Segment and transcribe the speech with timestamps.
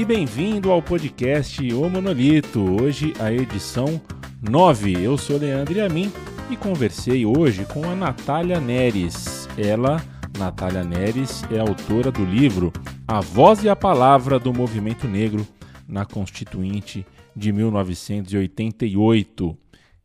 [0.00, 2.80] e bem-vindo ao podcast O Monolito.
[2.80, 4.00] Hoje a edição
[4.40, 4.94] 9.
[4.94, 6.10] Eu sou Leandro Yamin
[6.48, 9.46] e conversei hoje com a Natália Neres.
[9.58, 10.02] Ela,
[10.38, 12.72] Natália Neres, é autora do livro
[13.06, 15.46] A Voz e a Palavra do Movimento Negro
[15.86, 19.58] na Constituinte de 1988.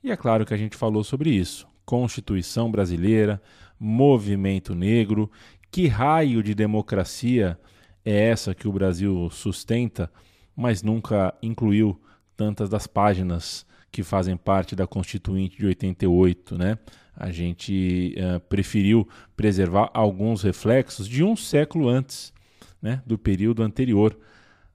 [0.03, 1.65] E é claro que a gente falou sobre isso.
[1.85, 3.41] Constituição brasileira,
[3.79, 5.31] movimento negro,
[5.71, 7.57] que raio de democracia
[8.05, 10.11] é essa que o Brasil sustenta,
[10.55, 11.99] mas nunca incluiu
[12.37, 16.77] tantas das páginas que fazem parte da Constituinte de 88, né?
[17.15, 22.33] A gente uh, preferiu preservar alguns reflexos de um século antes,
[22.81, 24.19] né, do período anterior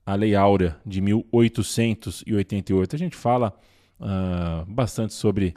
[0.06, 2.96] à Lei Áurea de 1888.
[2.96, 3.54] A gente fala
[4.00, 5.54] uh, bastante sobre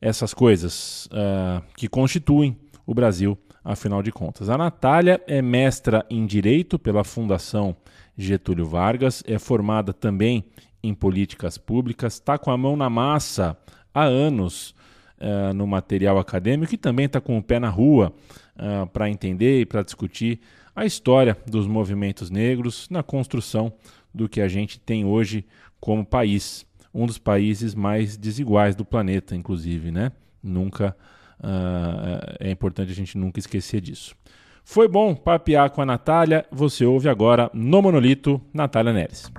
[0.00, 2.56] essas coisas uh, que constituem
[2.86, 4.50] o Brasil afinal de contas.
[4.50, 7.74] A Natália é mestra em Direito pela Fundação
[8.16, 10.44] Getúlio Vargas, é formada também
[10.82, 13.56] em políticas públicas, está com a mão na massa
[13.92, 14.74] há anos
[15.18, 18.12] uh, no material acadêmico e também está com o pé na rua
[18.56, 20.40] uh, para entender e para discutir
[20.76, 23.72] a história dos movimentos negros na construção
[24.12, 25.46] do que a gente tem hoje
[25.80, 30.12] como país, um dos países mais desiguais do planeta, inclusive, né?
[30.42, 30.94] Nunca
[31.44, 32.03] Uh,
[32.44, 34.14] é importante a gente nunca esquecer disso.
[34.62, 36.44] Foi bom papear com a Natália.
[36.50, 39.32] Você ouve agora no Monolito, Natália Neres.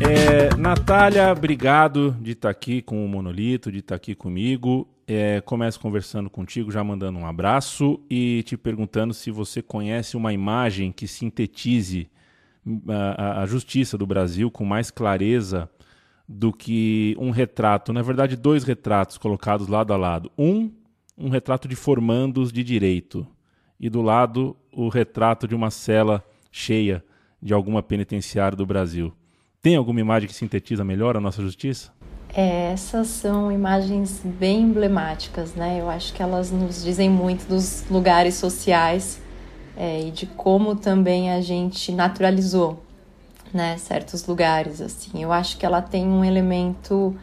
[0.00, 5.78] É, Natália, obrigado de estar aqui com o Monolito, de estar aqui comigo é, começo
[5.78, 11.06] conversando contigo, já mandando um abraço e te perguntando se você conhece uma imagem que
[11.06, 12.10] sintetize
[12.66, 15.70] hum, a, a, justiça do Brasil com mais clareza
[16.28, 20.32] do que um retrato, na verdade, dois retratos colocados lado a lado.
[20.36, 20.72] Um,
[21.16, 23.26] um retrato de formandos de direito,
[23.78, 27.04] e do lado, o retrato de uma cela cheia
[27.40, 29.12] de alguma penitenciária do Brasil.
[29.62, 31.92] Tem alguma imagem que sintetiza melhor a nossa justiça?
[32.38, 35.80] É, essas são imagens bem emblemáticas, né?
[35.80, 39.18] Eu acho que elas nos dizem muito dos lugares sociais
[39.74, 42.82] é, e de como também a gente naturalizou,
[43.54, 43.78] né?
[43.78, 45.22] Certos lugares, assim.
[45.22, 47.16] Eu acho que ela tem um elemento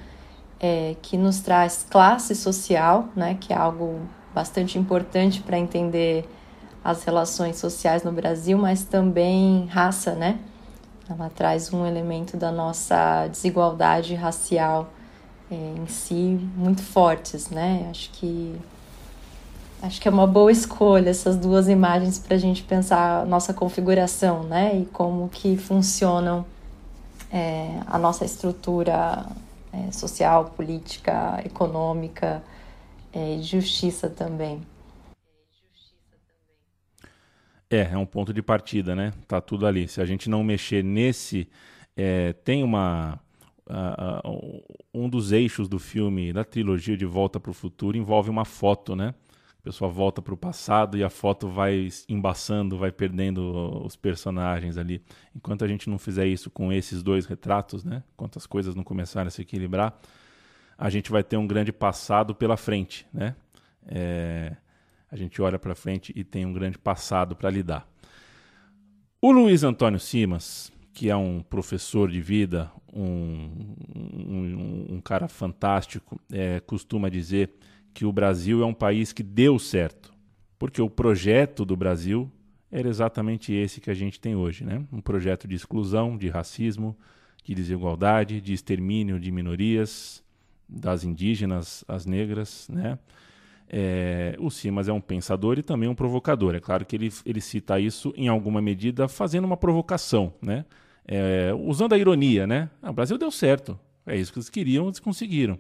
[0.60, 3.38] é, que nos traz classe social, né?
[3.40, 4.00] Que é algo
[4.34, 6.28] bastante importante para entender
[6.84, 10.40] as relações sociais no Brasil, mas também raça, né?
[11.08, 14.90] Ela traz um elemento da nossa desigualdade racial
[15.52, 17.88] é, em si muito fortes, né?
[17.90, 18.56] Acho que
[19.82, 23.54] acho que é uma boa escolha essas duas imagens para a gente pensar a nossa
[23.54, 24.80] configuração, né?
[24.80, 26.46] E como que funcionam
[27.32, 29.26] é, a nossa estrutura
[29.74, 32.44] é, social, política, econômica
[33.12, 34.62] é, e justiça também.
[37.70, 39.12] É, é um ponto de partida, né?
[39.28, 39.88] Tá tudo ali.
[39.88, 41.50] Se a gente não mexer nesse,
[41.98, 43.20] é, tem uma
[43.68, 44.64] uh,
[44.94, 48.96] um dos eixos do filme, da trilogia de Volta para o Futuro, envolve uma foto,
[48.96, 49.14] né?
[49.60, 54.78] A pessoa volta para o passado e a foto vai embaçando, vai perdendo os personagens
[54.78, 55.02] ali.
[55.34, 58.04] Enquanto a gente não fizer isso com esses dois retratos, né?
[58.14, 59.98] Enquanto as coisas não começarem a se equilibrar,
[60.78, 63.36] a gente vai ter um grande passado pela frente, né?
[63.86, 64.54] É,
[65.10, 67.88] a gente olha para frente e tem um grande passado para lidar.
[69.22, 73.50] O Luiz Antônio Simas, que é um professor de vida, um,
[73.96, 77.50] um, um cara fantástico, é, costuma dizer
[77.94, 80.14] que o Brasil é um país que deu certo,
[80.60, 82.32] porque o projeto do Brasil
[82.72, 84.84] era exatamente esse que a gente tem hoje, né?
[84.92, 86.98] Um projeto de exclusão, de racismo,
[87.44, 90.24] de desigualdade, de extermínio de minorias,
[90.68, 92.98] das indígenas, as negras, né?
[93.68, 96.54] É, o Simas é um pensador e também um provocador.
[96.56, 100.66] É claro que ele, ele cita isso em alguma medida fazendo uma provocação, né?
[101.08, 102.70] É, usando a ironia, né?
[102.82, 105.58] Ah, o Brasil deu certo, é isso que eles queriam, eles conseguiram.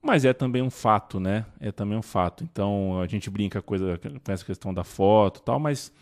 [0.00, 1.44] Mas é também um fato, né?
[1.60, 2.44] É também um fato.
[2.44, 5.92] Então a gente brinca coisa, com essa questão da foto tal, mas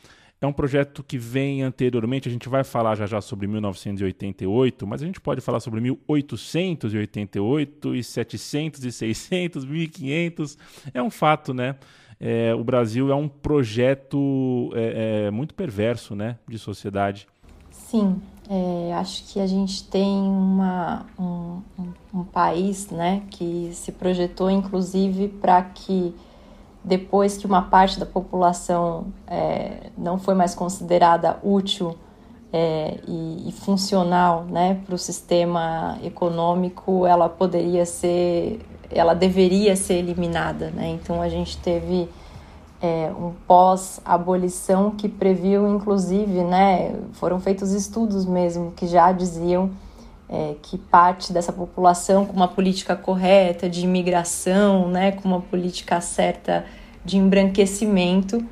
[0.41, 2.29] é um projeto que vem anteriormente.
[2.29, 7.95] A gente vai falar já já sobre 1988, mas a gente pode falar sobre 1888
[7.95, 10.59] e 700 e 600, 1500.
[10.93, 11.77] É um fato, né?
[12.19, 17.27] É, o Brasil é um projeto é, é, muito perverso, né, de sociedade.
[17.91, 21.61] Sim, é, acho que a gente tem uma, um,
[22.13, 26.13] um, país né, que se projetou, inclusive, para que
[26.83, 31.97] depois que uma parte da população é, não foi mais considerada útil
[32.53, 39.95] é, e, e, funcional né, para o sistema econômico, ela poderia ser, ela deveria ser
[39.95, 40.71] eliminada.
[40.71, 40.89] Né?
[40.89, 42.09] Então a gente teve
[42.81, 49.71] é, um pós-abolição que previu, inclusive, né, foram feitos estudos mesmo que já diziam
[50.29, 56.01] é, que parte dessa população com uma política correta de imigração, né, com uma política
[56.01, 56.67] certa
[57.05, 58.45] de embranquecimento,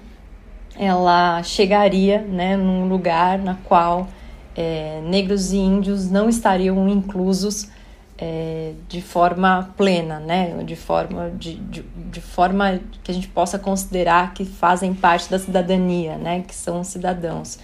[0.76, 4.08] ela chegaria né, num lugar na qual
[4.56, 7.68] é, negros e índios não estariam inclusos
[8.16, 10.62] é, de forma plena, né?
[10.64, 15.38] de, forma, de, de, de, forma que a gente possa considerar que fazem parte da
[15.38, 16.42] cidadania, né?
[16.46, 17.58] que são cidadãos.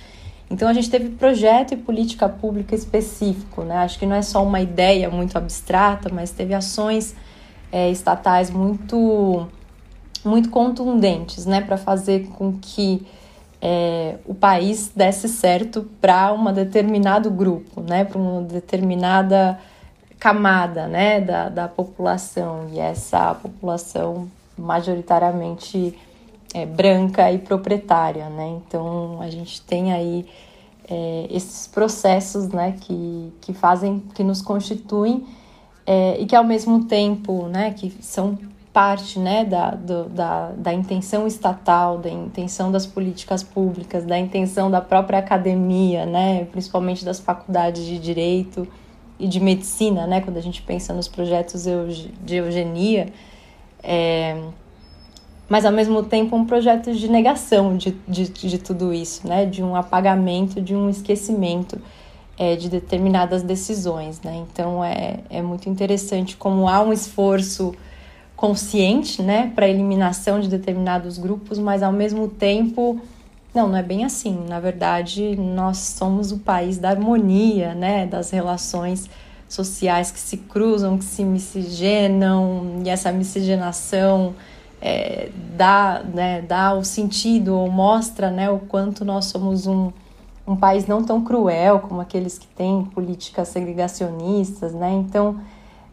[0.50, 3.76] Então a gente teve projeto e política pública específico, né?
[3.78, 7.14] acho que não é só uma ideia muito abstrata, mas teve ações
[7.70, 9.48] é, estatais muito
[10.22, 13.06] muito contundentes, né, para fazer com que
[13.60, 19.58] é, o país desse certo para um determinado grupo, né, para uma determinada
[20.20, 25.98] camada, né, da, da população e essa população majoritariamente
[26.52, 28.48] é, branca e proprietária, né.
[28.48, 30.26] Então a gente tem aí
[30.88, 35.26] é, esses processos, né, que, que fazem, que nos constituem
[35.86, 38.38] é, e que ao mesmo tempo, né, que são
[38.74, 44.70] parte né, da, do, da, da intenção estatal, da intenção das políticas públicas, da intenção
[44.70, 48.68] da própria academia, né, principalmente das faculdades de direito
[49.20, 51.64] e de medicina, né, quando a gente pensa nos projetos
[52.24, 53.12] de eugenia,
[53.82, 54.42] é,
[55.48, 59.62] mas ao mesmo tempo um projeto de negação de, de, de tudo isso, né, de
[59.62, 61.78] um apagamento, de um esquecimento
[62.38, 64.20] é, de determinadas decisões.
[64.22, 64.44] Né?
[64.50, 67.74] Então é, é muito interessante como há um esforço
[68.34, 72.98] consciente, né, para eliminação de determinados grupos, mas ao mesmo tempo,
[73.54, 74.44] não, não é bem assim.
[74.48, 79.08] Na verdade, nós somos o país da harmonia, né, das relações
[79.48, 84.34] sociais que se cruzam, que se miscigenam, e essa miscigenação
[84.80, 89.92] é, dá, né, dá o sentido ou mostra né, o quanto nós somos um,
[90.46, 94.92] um país não tão cruel como aqueles que têm políticas segregacionistas, né?
[94.92, 95.40] Então,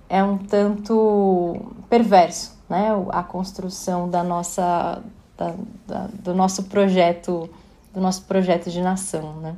[0.10, 1.58] é um tanto
[1.90, 2.90] perverso, né?
[3.10, 5.02] A construção da nossa,
[5.38, 5.56] da,
[5.88, 7.50] da, do nosso projeto,
[7.94, 9.58] do nosso projeto de nação, né?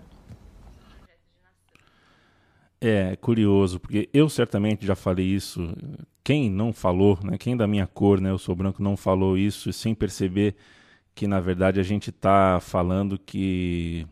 [2.81, 5.75] É curioso, porque eu certamente já falei isso.
[6.23, 7.37] Quem não falou, né?
[7.37, 8.29] Quem da minha cor, né?
[8.29, 10.55] Eu sou branco, não falou isso sem perceber
[11.13, 14.07] que na verdade a gente está falando que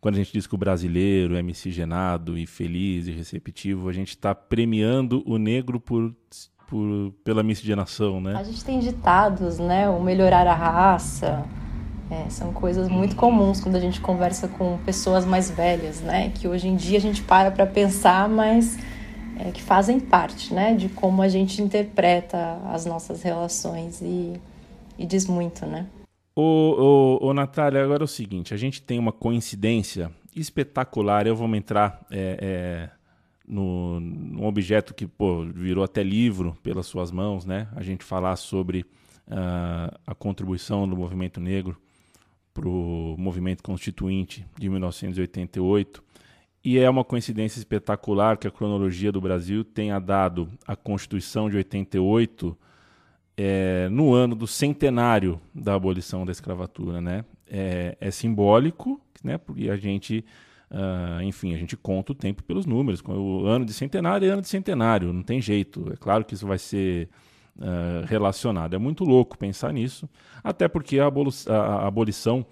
[0.00, 4.10] quando a gente diz que o brasileiro é miscigenado e feliz e receptivo, a gente
[4.10, 6.14] está premiando o negro por,
[6.68, 8.36] por, pela miscigenação, né?
[8.36, 9.88] A gente tem ditados, né?
[9.88, 11.44] O melhorar a raça.
[12.10, 16.30] É, são coisas muito comuns quando a gente conversa com pessoas mais velhas, né?
[16.30, 18.78] Que hoje em dia a gente para para pensar, mas
[19.38, 20.74] é, que fazem parte, né?
[20.74, 24.40] De como a gente interpreta as nossas relações e,
[24.98, 25.86] e diz muito, né?
[26.34, 31.26] Ô, ô, ô, Natália, agora é o seguinte: a gente tem uma coincidência espetacular.
[31.26, 32.97] Eu vou entrar é, é,
[33.48, 37.68] no, num objeto que pô, virou até livro pelas suas mãos, né?
[37.74, 38.82] A gente falar sobre
[39.26, 41.76] uh, a contribuição do movimento negro
[42.52, 46.02] para o movimento constituinte de 1988.
[46.64, 51.56] E é uma coincidência espetacular que a cronologia do Brasil tenha dado a Constituição de
[51.56, 52.58] 88
[53.36, 57.24] é, no ano do centenário da abolição da escravatura, né?
[57.46, 59.38] É, é simbólico, né?
[59.38, 60.24] Porque a gente,
[60.70, 63.02] uh, enfim, a gente conta o tempo pelos números.
[63.06, 65.92] O ano de centenário é ano de centenário, não tem jeito.
[65.92, 67.08] É claro que isso vai ser
[67.56, 68.74] uh, relacionado.
[68.74, 70.08] É muito louco pensar nisso,
[70.42, 72.46] até porque a, a abolição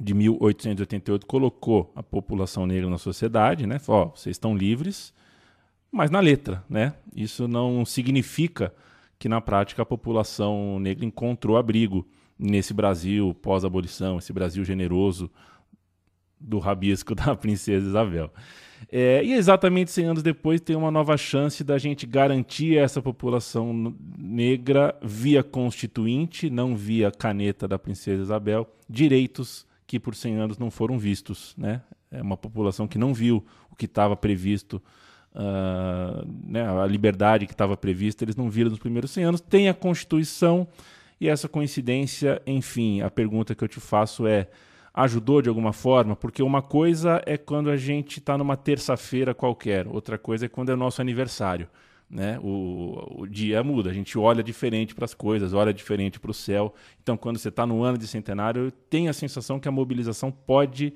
[0.00, 3.80] de 1888 colocou a população negra na sociedade, né?
[3.86, 5.12] Ó, vocês estão livres,
[5.90, 6.94] mas na letra, né?
[7.14, 8.72] Isso não significa
[9.18, 12.06] que na prática a população negra encontrou abrigo
[12.38, 15.30] nesse Brasil pós-abolição, esse Brasil generoso
[16.42, 18.30] do rabisco da princesa Isabel.
[18.90, 23.94] É, e exatamente 100 anos depois tem uma nova chance da gente garantir essa população
[24.18, 30.70] negra via constituinte, não via caneta da princesa Isabel, direitos que por 100 anos não
[30.70, 31.54] foram vistos.
[31.56, 31.80] Né?
[32.10, 34.82] É uma população que não viu o que estava previsto
[35.34, 39.40] uh, né, a liberdade que estava prevista, eles não viram nos primeiros 100 anos.
[39.40, 40.66] Tem a Constituição
[41.20, 44.48] e essa coincidência, enfim, a pergunta que eu te faço é:
[44.94, 46.14] ajudou de alguma forma?
[46.14, 50.70] Porque uma coisa é quando a gente está numa terça-feira qualquer, outra coisa é quando
[50.70, 51.68] é nosso aniversário.
[52.10, 52.38] Né?
[52.42, 56.34] O, o dia muda, a gente olha diferente para as coisas, olha diferente para o
[56.34, 56.74] céu.
[57.02, 60.92] Então, quando você está no ano de centenário, tenho a sensação que a mobilização pode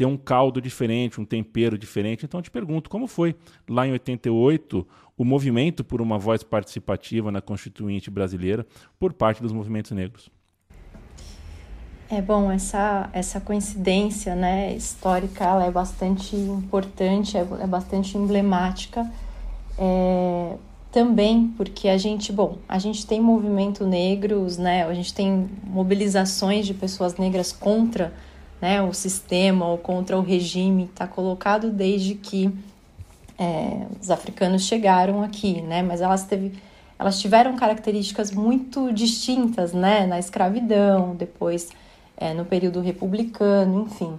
[0.00, 2.24] ter um caldo diferente, um tempero diferente.
[2.24, 3.36] Então eu te pergunto, como foi
[3.68, 8.66] lá em 88 o movimento por uma voz participativa na Constituinte brasileira
[8.98, 10.30] por parte dos movimentos negros?
[12.12, 19.08] É bom, essa, essa coincidência né, histórica ela é bastante importante, é, é bastante emblemática.
[19.78, 20.56] É,
[20.90, 24.84] também porque a gente, bom, a gente tem movimento negros, né?
[24.84, 28.12] A gente tem mobilizações de pessoas negras contra
[28.60, 32.52] né, o sistema ou contra o regime, está colocado desde que
[33.38, 35.80] é, os africanos chegaram aqui, né?
[35.80, 36.58] Mas elas teve,
[36.98, 40.08] elas tiveram características muito distintas, né?
[40.08, 41.70] Na escravidão, depois
[42.20, 44.18] é, no período republicano, enfim.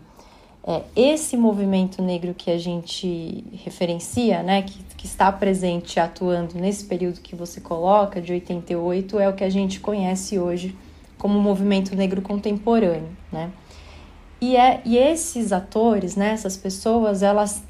[0.64, 6.86] É, esse movimento negro que a gente referencia, né, que, que está presente atuando nesse
[6.86, 10.76] período que você coloca, de 88, é o que a gente conhece hoje
[11.18, 13.52] como movimento negro contemporâneo, né?
[14.40, 17.64] E, é, e esses atores, né, essas pessoas, elas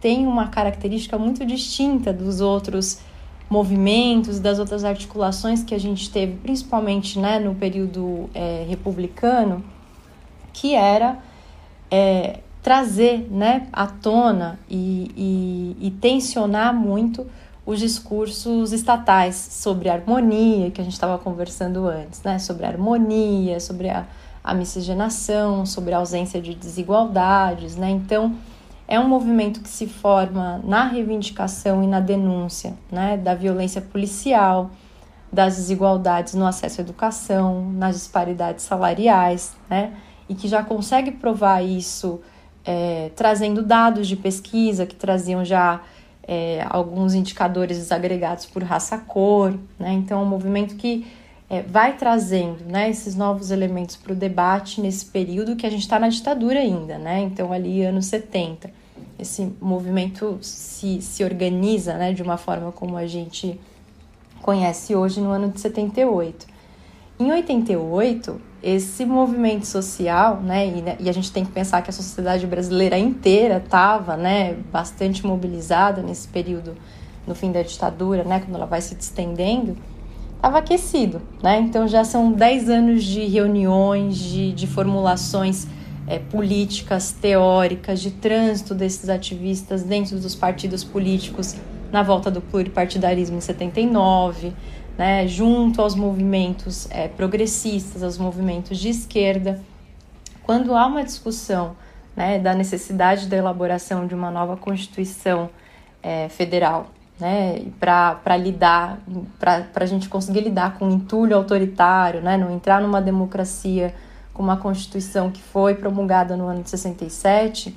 [0.00, 2.98] têm uma característica muito distinta dos outros
[3.50, 9.62] movimentos, das outras articulações que a gente teve, principalmente né, no período é, republicano,
[10.54, 11.18] que era
[11.90, 17.26] é, trazer né, à tona e, e, e tensionar muito
[17.66, 22.38] os discursos estatais sobre harmonia, que a gente estava conversando antes, né?
[22.38, 24.06] sobre harmonia, sobre a,
[24.42, 27.76] a miscigenação, sobre a ausência de desigualdades.
[27.76, 27.90] Né?
[27.90, 28.34] Então,
[28.86, 33.16] é um movimento que se forma na reivindicação e na denúncia né?
[33.16, 34.70] da violência policial,
[35.32, 39.92] das desigualdades no acesso à educação, nas disparidades salariais, né?
[40.28, 42.20] E que já consegue provar isso
[42.64, 45.82] é, trazendo dados de pesquisa que traziam já
[46.26, 49.92] é, alguns indicadores desagregados por raça-cor, né?
[49.92, 51.06] Então, é um movimento que
[51.50, 55.82] é, vai trazendo né, esses novos elementos para o debate nesse período que a gente
[55.82, 57.20] está na ditadura ainda, né?
[57.20, 58.70] Então, ali, anos 70.
[59.18, 63.60] Esse movimento se, se organiza né, de uma forma como a gente
[64.42, 66.46] conhece hoje no ano de 78.
[67.18, 71.90] Em 88, esse movimento social, né, e, né, e, a gente tem que pensar que
[71.90, 76.74] a sociedade brasileira inteira estava, né, bastante mobilizada nesse período
[77.26, 79.76] no fim da ditadura, né, quando ela vai se estendendo,
[80.34, 85.66] estava aquecido, né, então já são 10 anos de reuniões, de, de formulações
[86.06, 91.54] é, políticas, teóricas, de trânsito desses ativistas dentro dos partidos políticos
[91.92, 94.54] na volta do pluripartidarismo em 79,
[94.96, 99.60] né, junto aos movimentos é, progressistas, aos movimentos de esquerda.
[100.42, 101.76] Quando há uma discussão
[102.16, 105.50] né, da necessidade da elaboração de uma nova Constituição
[106.02, 108.98] é, federal, né, para lidar,
[109.38, 113.94] para a gente conseguir lidar com o entulho autoritário, né, não entrar numa democracia
[114.32, 117.76] com uma Constituição que foi promulgada no ano de 67,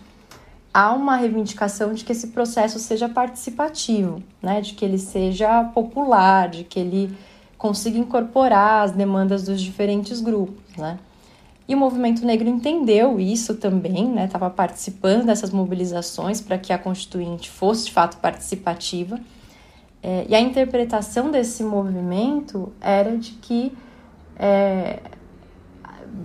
[0.77, 4.61] há uma reivindicação de que esse processo seja participativo, né?
[4.61, 7.17] de que ele seja popular, de que ele
[7.57, 10.63] consiga incorporar as demandas dos diferentes grupos.
[10.77, 10.99] Né?
[11.67, 14.53] E o movimento negro entendeu isso também, estava né?
[14.55, 19.19] participando dessas mobilizações para que a Constituinte fosse de fato participativa.
[20.03, 23.75] É, e a interpretação desse movimento era de que
[24.37, 24.99] é,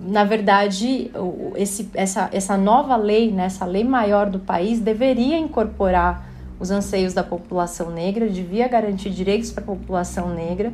[0.05, 1.11] na verdade,
[1.55, 7.13] esse, essa, essa nova lei, né, essa lei maior do país, deveria incorporar os anseios
[7.13, 10.71] da população negra, devia garantir direitos para a população negra.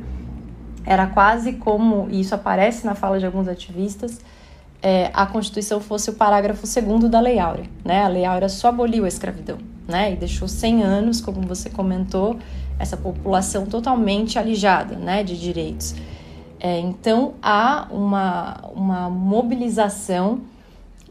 [0.86, 4.20] Era quase como, e isso aparece na fala de alguns ativistas,
[4.82, 7.66] é, a Constituição fosse o parágrafo segundo da Lei Áurea.
[7.84, 8.02] Né?
[8.02, 10.12] A Lei Áurea só aboliu a escravidão né?
[10.12, 12.38] e deixou 100 anos, como você comentou,
[12.78, 15.94] essa população totalmente alijada né, de direitos.
[16.60, 20.42] É, então há uma, uma mobilização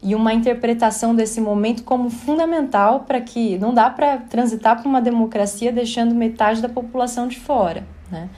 [0.00, 5.02] e uma interpretação desse momento como fundamental para que não dá para transitar para uma
[5.02, 8.30] democracia deixando metade da população de fora, né?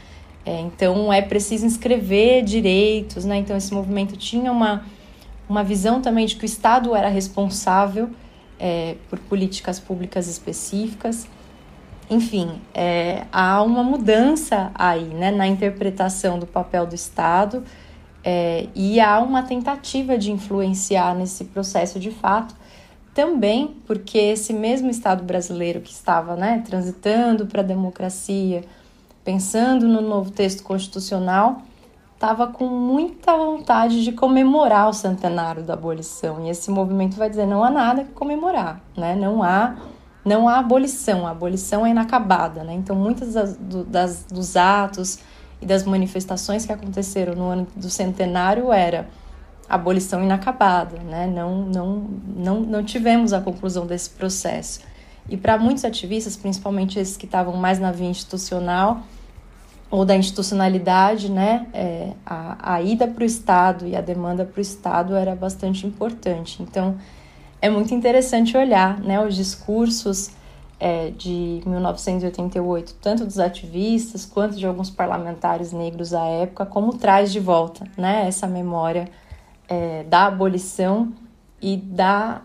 [0.44, 3.36] É, então é preciso inscrever direitos, né?
[3.36, 4.84] Então esse movimento tinha uma,
[5.48, 8.10] uma visão também de que o Estado era responsável
[8.58, 11.28] é, por políticas públicas específicas
[12.12, 17.64] enfim, é, há uma mudança aí né, na interpretação do papel do Estado
[18.22, 22.54] é, e há uma tentativa de influenciar nesse processo de fato,
[23.14, 28.64] também porque esse mesmo Estado brasileiro que estava né, transitando para a democracia,
[29.24, 31.62] pensando no novo texto constitucional,
[32.14, 36.46] estava com muita vontade de comemorar o centenário da abolição.
[36.46, 39.16] E esse movimento vai dizer: não há nada que comemorar, né?
[39.16, 39.76] não há
[40.24, 42.74] não há abolição, a abolição é inacabada, né?
[42.74, 45.18] Então, muitos das, do, das, dos atos
[45.60, 49.08] e das manifestações que aconteceram no ano do centenário era
[49.68, 51.26] abolição inacabada, né?
[51.26, 54.80] Não, não, não, não tivemos a conclusão desse processo.
[55.28, 59.02] E para muitos ativistas, principalmente esses que estavam mais na via institucional
[59.90, 64.58] ou da institucionalidade, né, é, a, a ida para o Estado e a demanda para
[64.58, 66.62] o Estado era bastante importante.
[66.62, 66.96] Então,
[67.62, 70.32] é muito interessante olhar né, os discursos
[70.80, 77.30] é, de 1988, tanto dos ativistas quanto de alguns parlamentares negros à época, como traz
[77.30, 79.08] de volta né, essa memória
[79.68, 81.12] é, da abolição
[81.60, 82.42] e da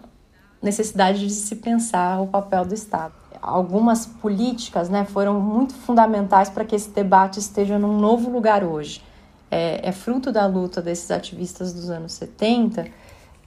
[0.62, 3.14] necessidade de se pensar o papel do Estado.
[3.42, 9.04] Algumas políticas né, foram muito fundamentais para que esse debate esteja num novo lugar hoje.
[9.50, 12.88] É, é fruto da luta desses ativistas dos anos 70,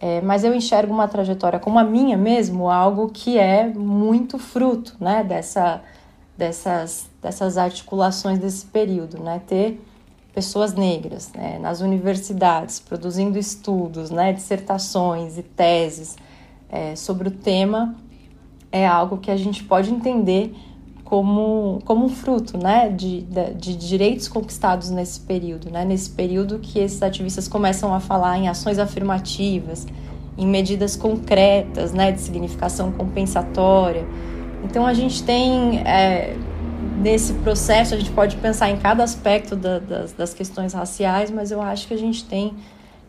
[0.00, 4.96] é, mas eu enxergo uma trajetória como a minha mesmo, algo que é muito fruto
[4.98, 5.82] né, dessa,
[6.38, 9.22] dessas, dessas articulações desse período.
[9.22, 9.42] Né?
[9.46, 9.78] Ter
[10.32, 16.16] pessoas negras né, nas universidades produzindo estudos, né, dissertações e teses
[16.70, 17.94] é, sobre o tema
[18.72, 20.54] é algo que a gente pode entender
[21.10, 23.22] como, como um fruto né, de,
[23.56, 28.46] de, direitos conquistados nesse período, né, nesse período que esses ativistas começam a falar em
[28.46, 29.88] ações afirmativas,
[30.38, 34.06] em medidas concretas né, de significação compensatória.
[34.62, 36.36] Então a gente tem é,
[37.00, 41.50] nesse processo, a gente pode pensar em cada aspecto da, das, das, questões raciais, mas
[41.50, 42.54] eu acho que a gente tem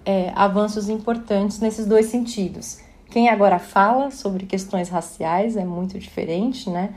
[0.04, 2.80] é, avanços importantes nesses dois sentidos.
[3.12, 6.90] Quem agora fala sobre questões raciais é muito diferente, né?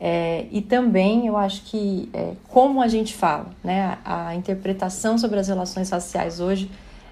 [0.00, 3.98] É, e também eu acho que é, como a gente fala, né?
[4.04, 6.70] A, a, interpretação sobre as relações raciais hoje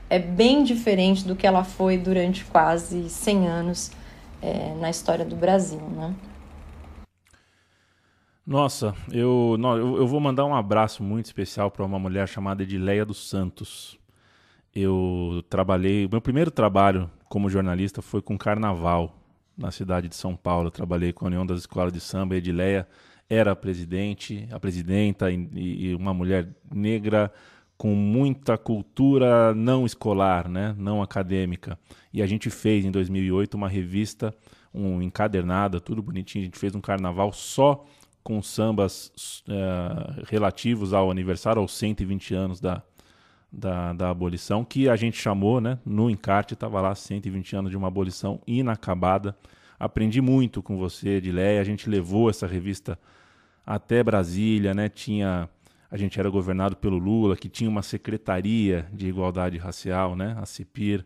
[0.08, 3.90] é bem diferente do que ela foi durante quase 100 anos
[4.40, 6.14] é, na história do Brasil, né?
[8.46, 9.56] Nossa, eu,
[9.96, 13.98] eu vou mandar um abraço muito especial para uma mulher chamada Edileia dos Santos.
[14.72, 19.12] Eu trabalhei, meu primeiro trabalho como jornalista foi com carnaval
[19.56, 20.68] na cidade de São Paulo.
[20.68, 22.34] Eu trabalhei com a União das Escolas de Samba.
[22.34, 22.86] A Edileia
[23.28, 27.32] era a presidente, a presidenta e, e uma mulher negra
[27.76, 31.78] com muita cultura não escolar, né, não acadêmica.
[32.12, 34.34] E a gente fez em 2008 uma revista,
[34.72, 36.42] um encadernada, tudo bonitinho.
[36.42, 37.84] A gente fez um carnaval só
[38.22, 42.82] com sambas uh, relativos ao aniversário, aos 120 anos da,
[43.52, 45.78] da, da abolição, que a gente chamou, né?
[45.84, 49.36] No encarte estava lá 120 anos de uma abolição inacabada.
[49.78, 51.60] Aprendi muito com você, Edileia.
[51.60, 52.98] A gente levou essa revista
[53.64, 54.88] até Brasília, né?
[54.88, 55.48] Tinha
[55.90, 60.36] a gente era governado pelo Lula, que tinha uma secretaria de igualdade racial, né?
[60.38, 61.04] A CIPIR.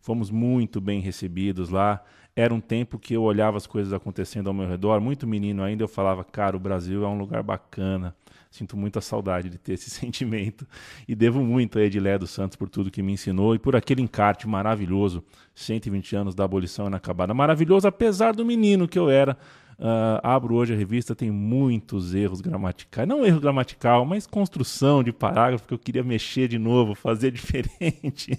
[0.00, 2.02] Fomos muito bem recebidos lá.
[2.34, 5.84] Era um tempo que eu olhava as coisas acontecendo ao meu redor, muito menino ainda,
[5.84, 8.14] eu falava, cara, o Brasil é um lugar bacana.
[8.54, 10.64] Sinto muita saudade de ter esse sentimento
[11.08, 14.00] e devo muito a Edilé dos Santos por tudo que me ensinou e por aquele
[14.00, 15.24] encarte maravilhoso,
[15.56, 17.34] 120 anos da abolição inacabada.
[17.34, 19.36] Maravilhoso, apesar do menino que eu era.
[19.76, 23.08] Uh, abro hoje a revista, tem muitos erros gramaticais.
[23.08, 28.38] Não erro gramatical, mas construção de parágrafo que eu queria mexer de novo, fazer diferente.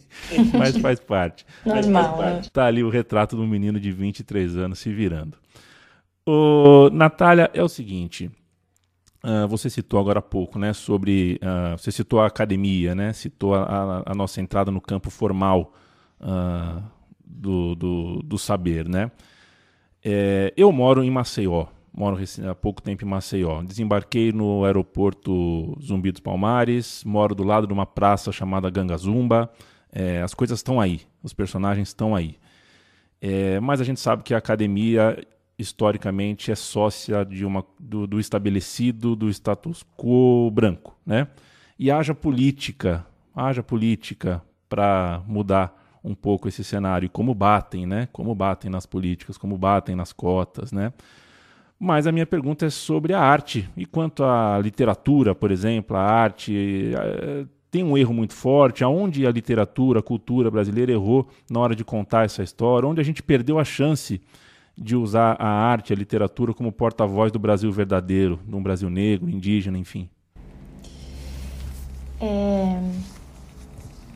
[0.57, 1.45] mas faz parte.
[1.65, 2.17] Normal.
[2.17, 2.51] Faz parte.
[2.51, 5.37] Tá ali o retrato do menino de 23 anos se virando.
[6.25, 8.31] Ô, Natália, é o seguinte.
[9.25, 13.55] Uh, você citou agora há pouco, né, sobre, uh, você citou a academia, né, citou
[13.55, 15.73] a, a, a nossa entrada no campo formal
[16.21, 16.83] uh,
[17.25, 19.09] do, do, do, saber, né.
[20.03, 23.63] É, eu moro em Maceió, moro há pouco tempo em Maceió.
[23.63, 29.49] Desembarquei no aeroporto Zumbi dos Palmares, moro do lado de uma praça chamada Gangazumba.
[29.91, 32.37] É, as coisas estão aí, os personagens estão aí.
[33.19, 35.17] É, mas a gente sabe que a academia
[35.57, 41.27] historicamente é sócia de uma, do, do estabelecido do status quo branco, né?
[41.77, 48.07] E haja política, haja política para mudar um pouco esse cenário, como batem, né?
[48.11, 50.93] Como batem nas políticas, como batem nas cotas, né?
[51.79, 53.69] Mas a minha pergunta é sobre a arte.
[53.75, 59.27] E quanto à literatura, por exemplo, a arte é, tem um erro muito forte, aonde
[59.27, 63.21] a literatura, a cultura brasileira errou na hora de contar essa história, onde a gente
[63.21, 64.21] perdeu a chance
[64.77, 69.29] de usar a arte, a literatura como porta-voz do Brasil verdadeiro, de um Brasil negro,
[69.29, 70.09] indígena, enfim?
[72.19, 72.81] É...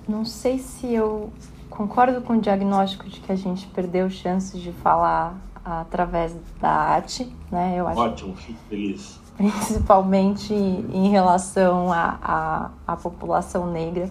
[0.08, 1.32] Não sei se eu
[1.70, 7.32] concordo com o diagnóstico de que a gente perdeu chances de falar através da arte,
[7.52, 7.76] né?
[7.78, 9.20] Eu acho Ótimo, fico feliz.
[9.38, 14.10] Principalmente em relação à população negra.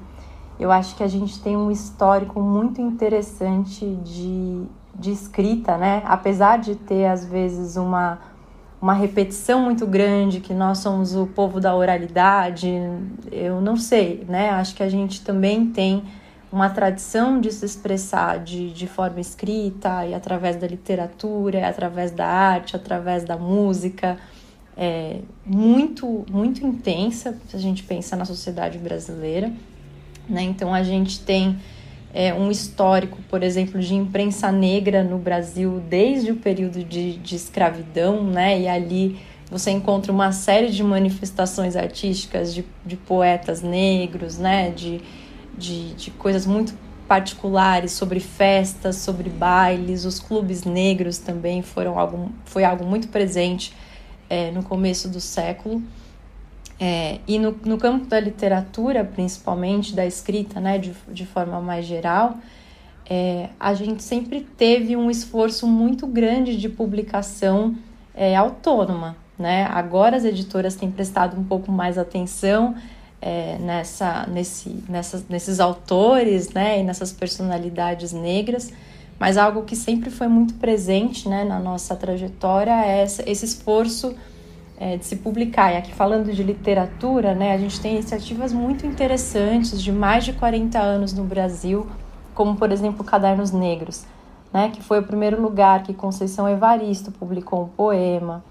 [0.59, 4.67] Eu acho que a gente tem um histórico muito interessante de
[4.99, 6.03] de escrita, né?
[6.05, 8.19] Apesar de ter às vezes uma
[8.81, 12.69] uma repetição muito grande que nós somos o povo da oralidade,
[13.33, 14.51] eu não sei, né?
[14.51, 16.05] Acho que a gente também tem
[16.51, 22.27] uma tradição de se expressar de, de forma escrita e através da literatura, através da
[22.27, 24.17] arte, através da música,
[24.77, 29.53] é, muito, muito intensa, se a gente pensa na sociedade brasileira.
[30.29, 30.43] Né?
[30.43, 31.59] Então, a gente tem
[32.19, 37.37] é, um histórico, por exemplo, de imprensa negra no Brasil desde o período de, de
[37.37, 38.61] escravidão, né?
[38.61, 44.71] e ali você encontra uma série de manifestações artísticas de, de poetas negros, né?
[44.71, 45.01] de
[45.59, 46.73] de, de coisas muito
[47.07, 53.75] particulares sobre festas, sobre bailes, os clubes negros também foram algo, foi algo muito presente
[54.31, 55.83] é, no começo do século.
[56.81, 61.85] É, e no, no campo da literatura, principalmente da escrita, né, de, de forma mais
[61.85, 62.39] geral,
[63.09, 67.75] é, a gente sempre teve um esforço muito grande de publicação
[68.15, 69.17] é, autônoma.
[69.39, 69.65] Né?
[69.71, 72.75] Agora as editoras têm prestado um pouco mais atenção
[73.21, 74.85] é, nessa, nesse,
[75.29, 78.73] nesses autores né, e nessas personalidades negras,
[79.19, 84.15] mas algo que sempre foi muito presente né, na nossa trajetória é esse esforço
[84.79, 85.73] é, de se publicar.
[85.73, 90.33] E aqui falando de literatura, né, a gente tem iniciativas muito interessantes de mais de
[90.33, 91.87] 40 anos no Brasil,
[92.35, 94.07] como por exemplo Cadernos Negros,
[94.53, 98.43] né, que foi o primeiro lugar que Conceição Evaristo publicou um poema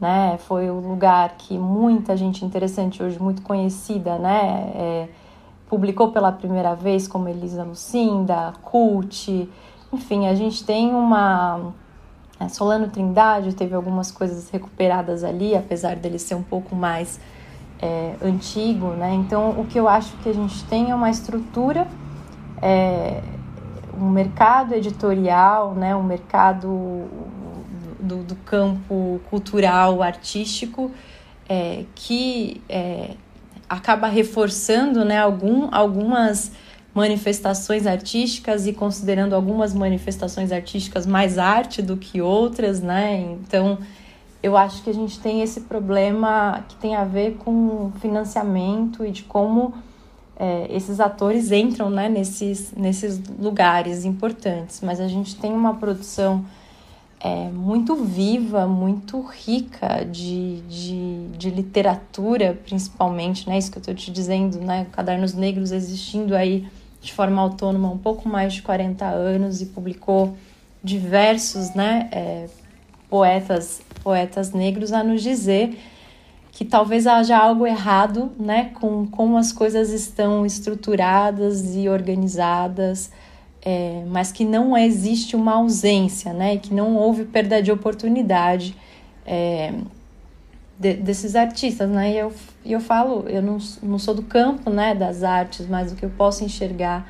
[0.00, 0.36] né?
[0.38, 4.72] Foi o lugar que muita gente interessante hoje, muito conhecida, né?
[4.74, 5.08] É,
[5.68, 9.48] publicou pela primeira vez, como Elisa Lucinda, Cult,
[9.92, 11.72] enfim, a gente tem uma
[12.48, 17.18] Solano Trindade teve algumas coisas recuperadas ali, apesar dele ser um pouco mais
[17.80, 19.14] é, antigo, né?
[19.14, 21.86] Então, o que eu acho que a gente tem é uma estrutura,
[22.60, 23.22] é,
[23.98, 25.96] um mercado editorial, né?
[25.96, 27.06] Um mercado
[27.98, 30.90] do, do campo cultural, artístico,
[31.48, 33.14] é, que é,
[33.68, 36.52] acaba reforçando né, algum, algumas
[36.96, 43.20] manifestações artísticas e considerando algumas manifestações artísticas mais arte do que outras, né?
[43.20, 43.78] Então,
[44.42, 49.10] eu acho que a gente tem esse problema que tem a ver com financiamento e
[49.10, 49.74] de como
[50.38, 54.80] é, esses atores entram né, nesses, nesses lugares importantes.
[54.80, 56.46] Mas a gente tem uma produção
[57.20, 63.58] é, muito viva, muito rica de, de, de, literatura, principalmente, né?
[63.58, 64.86] Isso que eu estou te dizendo, né?
[64.92, 66.66] Cadernos Negros existindo aí
[67.00, 70.36] de forma autônoma há um pouco mais de 40 anos e publicou
[70.82, 72.08] diversos, né?
[72.12, 72.46] É,
[73.08, 75.78] poetas, poetas negros a nos dizer
[76.52, 78.70] que talvez haja algo errado, né?
[78.74, 83.10] Com como as coisas estão estruturadas e organizadas
[83.66, 86.56] é, mas que não existe uma ausência, né?
[86.56, 88.76] Que não houve perda de oportunidade
[89.26, 89.74] é,
[90.78, 92.12] de, desses artistas, né?
[92.12, 92.32] E eu,
[92.72, 94.94] eu falo, eu não, não sou do campo, né?
[94.94, 97.08] Das artes, mas o que eu posso enxergar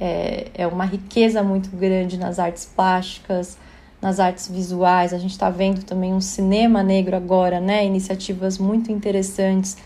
[0.00, 3.58] é, é uma riqueza muito grande nas artes plásticas,
[4.00, 5.12] nas artes visuais.
[5.12, 7.84] A gente está vendo também um cinema negro agora, né?
[7.84, 9.76] Iniciativas muito interessantes.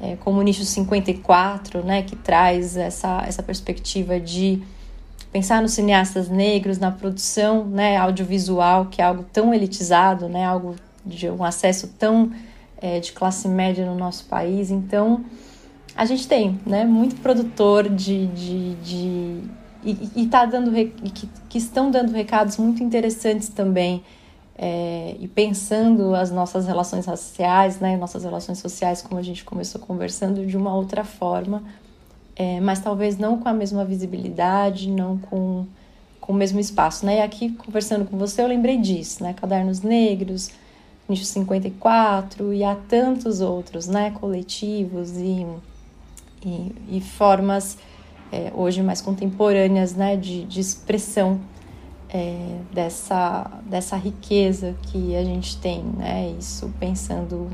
[0.00, 4.62] É, como o Nicho 54, né, que traz essa, essa perspectiva de
[5.30, 10.74] pensar nos cineastas negros, na produção né, audiovisual, que é algo tão elitizado, né, algo
[11.04, 12.32] de um acesso tão
[12.80, 14.70] é, de classe média no nosso país.
[14.70, 15.24] Então,
[15.94, 19.40] a gente tem né, muito produtor de, de, de
[19.84, 20.72] e, e tá dando
[21.12, 24.02] que, que estão dando recados muito interessantes também
[24.56, 29.80] é, e pensando as nossas relações raciais, né, nossas relações sociais, como a gente começou
[29.80, 31.62] conversando, de uma outra forma
[32.40, 35.66] é, mas talvez não com a mesma visibilidade, não com,
[36.18, 37.04] com o mesmo espaço.
[37.04, 37.18] Né?
[37.18, 39.34] E aqui, conversando com você, eu lembrei disso, né?
[39.34, 40.50] Cadernos Negros,
[41.10, 44.12] Nicho 54 e há tantos outros, né?
[44.12, 45.44] Coletivos e,
[46.44, 47.76] e, e formas
[48.30, 50.16] é, hoje mais contemporâneas, né?
[50.16, 51.40] De, de expressão
[52.08, 56.32] é, dessa, dessa riqueza que a gente tem, né?
[56.38, 57.50] Isso pensando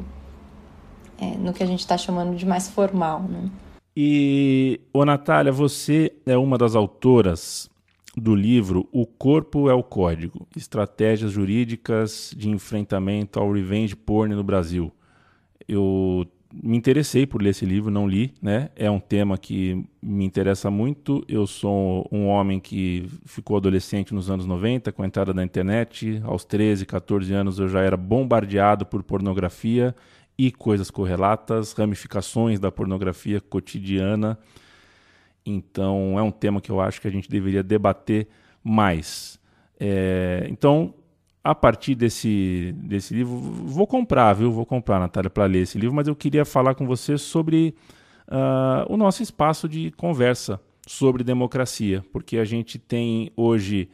[1.19, 3.51] é, no que a gente está chamando de mais formal, né?
[3.97, 7.71] E, ô Natália, você é uma das autoras
[8.17, 14.43] do livro O Corpo é o Código: Estratégias Jurídicas de Enfrentamento ao Revenge Porn no
[14.43, 14.91] Brasil.
[15.69, 16.27] Eu
[16.63, 18.71] me interessei por ler esse livro, não li, né?
[18.77, 21.25] É um tema que me interessa muito.
[21.29, 26.21] Eu sou um homem que ficou adolescente nos anos 90, com a entrada da internet.
[26.25, 29.95] Aos 13, 14 anos eu já era bombardeado por pornografia
[30.39, 34.39] e coisas correlatas, ramificações da pornografia cotidiana.
[35.47, 38.27] Então, é um tema que eu acho que a gente deveria debater
[38.63, 39.39] mais.
[39.79, 40.93] É, então,
[41.43, 44.51] a partir desse, desse livro, vou comprar, viu?
[44.51, 47.75] Vou comprar, Natália, para ler esse livro, mas eu queria falar com você sobre
[48.27, 53.89] uh, o nosso espaço de conversa sobre democracia, porque a gente tem hoje,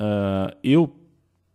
[0.00, 0.92] uh, eu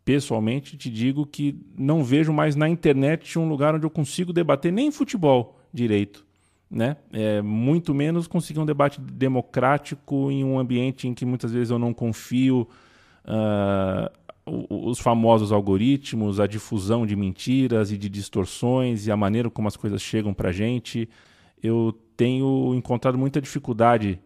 [0.06, 4.72] pessoalmente te digo que não vejo mais na internet um lugar onde eu consigo debater
[4.72, 6.26] nem futebol direito.
[6.72, 6.96] Né?
[7.12, 11.78] É, muito menos conseguir um debate democrático em um ambiente em que muitas vezes eu
[11.78, 12.66] não confio
[13.26, 14.10] uh,
[14.70, 19.76] os famosos algoritmos, a difusão de mentiras e de distorções e a maneira como as
[19.76, 21.10] coisas chegam para a gente.
[21.62, 24.20] Eu tenho encontrado muita dificuldade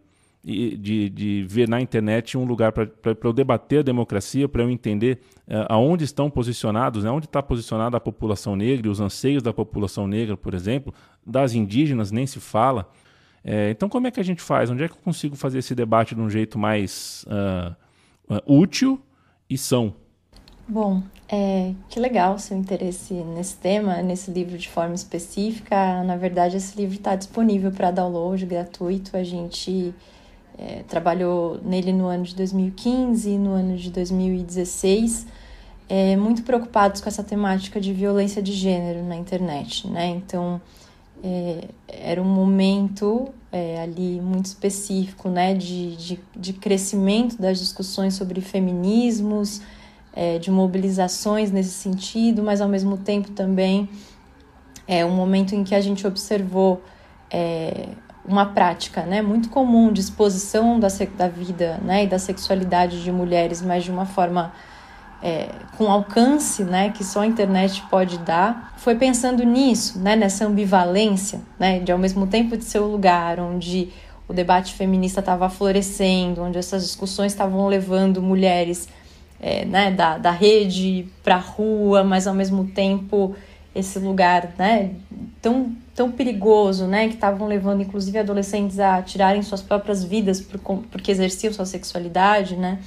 [0.46, 2.88] de, de ver na internet um lugar para
[3.24, 7.96] eu debater a democracia, para eu entender uh, aonde estão posicionados, né, onde está posicionada
[7.96, 10.94] a população negra os anseios da população negra, por exemplo,
[11.26, 12.88] das indígenas nem se fala.
[13.42, 14.70] É, então, como é que a gente faz?
[14.70, 17.74] Onde é que eu consigo fazer esse debate de um jeito mais uh,
[18.46, 19.00] útil
[19.50, 19.94] e são?
[20.68, 26.02] Bom, é, que legal seu interesse nesse tema, nesse livro de forma específica.
[26.04, 29.16] Na verdade, esse livro está disponível para download gratuito.
[29.16, 29.94] A gente
[30.58, 35.26] é, trabalhou nele no ano de 2015 e no ano de 2016,
[35.88, 40.06] é, muito preocupados com essa temática de violência de gênero na internet, né?
[40.06, 40.60] Então,
[41.22, 48.14] é, era um momento é, ali muito específico, né, de, de, de, crescimento das discussões
[48.14, 49.62] sobre feminismos,
[50.12, 53.88] é, de mobilizações nesse sentido, mas ao mesmo tempo também
[54.86, 56.82] é um momento em que a gente observou
[57.30, 57.88] é,
[58.26, 63.12] uma prática né, muito comum de exposição da, da vida né, e da sexualidade de
[63.12, 64.52] mulheres, mas de uma forma
[65.22, 70.44] é, com alcance né, que só a internet pode dar, foi pensando nisso, né, nessa
[70.44, 73.90] ambivalência, né, de ao mesmo tempo de ser o lugar onde
[74.28, 78.88] o debate feminista estava florescendo, onde essas discussões estavam levando mulheres
[79.40, 83.36] é, né, da, da rede para a rua, mas ao mesmo tempo
[83.74, 84.90] esse lugar né,
[85.40, 90.60] tão, tão perigoso, né, que estavam levando inclusive adolescentes a tirarem suas próprias vidas por,
[90.90, 92.78] porque exerciam sua sexualidade, né,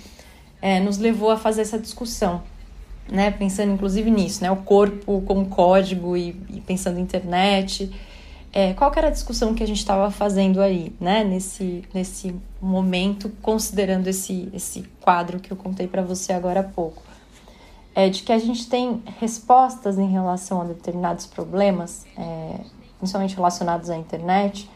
[0.61, 2.43] é, nos levou a fazer essa discussão,
[3.11, 7.91] né, pensando inclusive nisso, né, o corpo como código e, e pensando internet.
[8.51, 13.31] É, qual era a discussão que a gente estava fazendo aí, né, nesse, nesse momento,
[13.41, 17.09] considerando esse, esse quadro que eu contei para você agora há pouco?
[17.99, 22.61] é, de que a gente tem respostas em relação a determinados problemas, é,
[22.99, 24.69] principalmente relacionados à internet.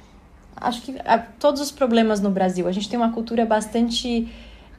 [0.56, 4.32] Acho que a, todos os problemas no Brasil, a gente tem uma cultura bastante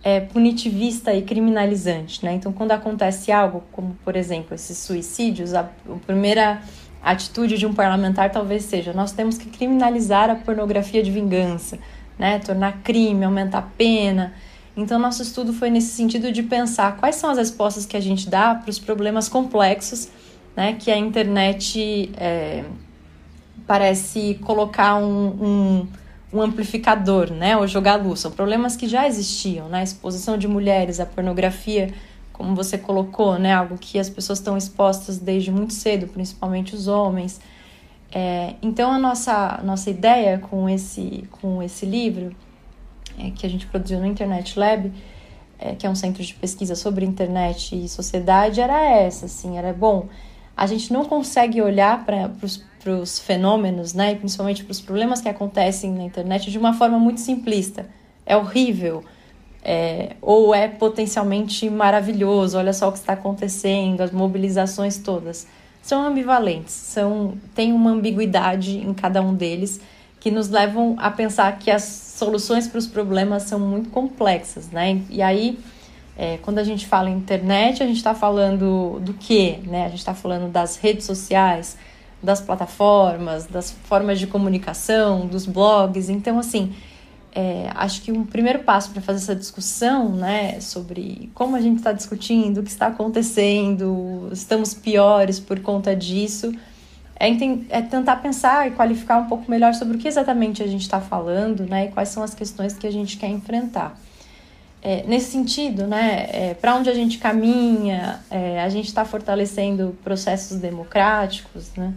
[0.02, 2.34] é, punitivista e criminalizante, né?
[2.34, 6.60] Então, quando acontece algo, como por exemplo esses suicídios, a, a primeira
[7.02, 11.78] atitude de um parlamentar talvez seja: nós temos que criminalizar a pornografia de vingança,
[12.18, 12.38] né?
[12.38, 14.34] Tornar crime, aumentar a pena.
[14.76, 18.28] Então, nosso estudo foi nesse sentido de pensar quais são as respostas que a gente
[18.28, 20.08] dá para os problemas complexos
[20.56, 22.64] né, que a internet é,
[23.66, 25.88] parece colocar um, um,
[26.32, 28.20] um, amplificador, né, ou jogar luz.
[28.20, 31.92] São problemas que já existiam, né, a exposição de mulheres à pornografia,
[32.32, 36.88] como você colocou, né, algo que as pessoas estão expostas desde muito cedo, principalmente os
[36.88, 37.40] homens.
[38.12, 42.34] É, então, a nossa, nossa ideia com esse, com esse livro
[43.18, 44.92] é, que a gente produziu no Internet Lab,
[45.58, 49.72] é, que é um centro de pesquisa sobre internet e sociedade, era essa, assim, era
[49.72, 50.08] bom.
[50.56, 52.64] A gente não consegue olhar para os
[53.18, 57.20] fenômenos, né, e principalmente para os problemas que acontecem na internet de uma forma muito
[57.20, 57.86] simplista.
[58.26, 59.04] É horrível,
[59.62, 65.46] é, ou é potencialmente maravilhoso, olha só o que está acontecendo, as mobilizações todas.
[65.82, 69.80] São ambivalentes, são, tem uma ambiguidade em cada um deles
[70.20, 75.02] que nos levam a pensar que as soluções para os problemas são muito complexas, né?
[75.10, 75.58] E aí,
[76.16, 79.58] é, quando a gente fala internet, a gente está falando do quê?
[79.64, 79.84] Né?
[79.84, 81.76] A gente está falando das redes sociais,
[82.24, 86.08] das plataformas, das formas de comunicação, dos blogs.
[86.08, 86.72] Então, assim,
[87.32, 91.78] é, acho que um primeiro passo para fazer essa discussão, né, sobre como a gente
[91.78, 96.52] está discutindo, o que está acontecendo, estamos piores por conta disso
[97.18, 97.28] é,
[97.70, 101.00] é, tentar pensar e qualificar um pouco melhor sobre o que exatamente a gente está
[101.00, 103.98] falando, né, e quais são as questões que a gente quer enfrentar.
[104.82, 109.96] É, nesse sentido, né, é, para onde a gente caminha, é, a gente está fortalecendo
[110.04, 111.94] processos democráticos, né?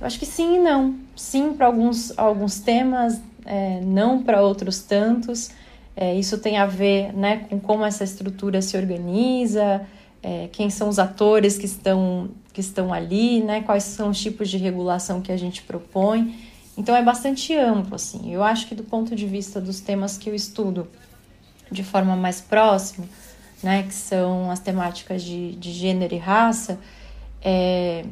[0.00, 0.96] Eu acho que sim e não.
[1.16, 5.50] Sim para alguns, alguns temas, é, não para outros tantos.
[5.96, 9.84] É, isso tem a ver né, com como essa estrutura se organiza,
[10.52, 13.62] quem são os atores que estão que estão ali, né?
[13.62, 16.36] Quais são os tipos de regulação que a gente propõe.
[16.76, 18.32] Então é bastante amplo, assim.
[18.32, 20.88] Eu acho que do ponto de vista dos temas que eu estudo
[21.70, 23.06] de forma mais próxima,
[23.62, 26.80] né, que são as temáticas de, de gênero e raça,
[27.40, 28.04] é,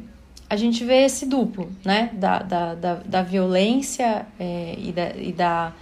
[0.49, 5.33] a gente vê esse duplo, né, da, da, da, da violência é, e, da, e
[5.33, 5.73] da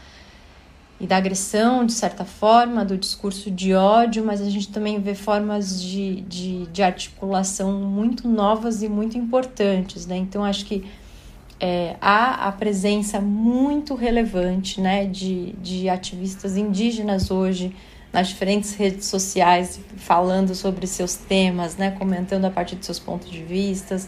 [1.00, 5.14] e da agressão, de certa forma, do discurso de ódio, mas a gente também vê
[5.14, 10.16] formas de, de, de articulação muito novas e muito importantes, né?
[10.16, 10.86] Então, acho que
[11.60, 17.76] é, há a presença muito relevante né, de, de ativistas indígenas hoje
[18.12, 23.30] nas diferentes redes sociais, falando sobre seus temas, né, comentando a partir de seus pontos
[23.30, 24.08] de vistas.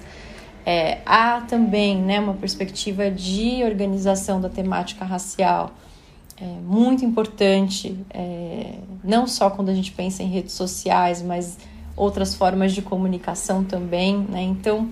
[0.69, 5.71] É, há também né, uma perspectiva de organização da temática racial
[6.35, 11.57] é, muito importante, é, não só quando a gente pensa em redes sociais, mas
[11.95, 14.17] outras formas de comunicação também.
[14.17, 14.41] Né?
[14.41, 14.89] Então,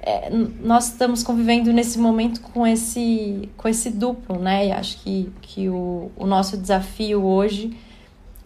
[0.00, 4.68] é, nós estamos convivendo nesse momento com esse, com esse duplo, né?
[4.68, 7.76] E acho que, que o, o nosso desafio hoje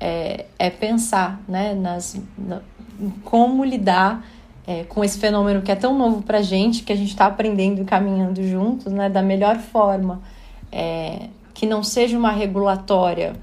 [0.01, 2.61] é, é pensar né, nas, na,
[3.01, 4.27] em como lidar
[4.67, 7.83] é, com esse fenômeno que é tão novo para gente, que a gente está aprendendo
[7.83, 10.21] e caminhando juntos, né, da melhor forma.
[10.73, 13.35] É, que não seja uma regulatória,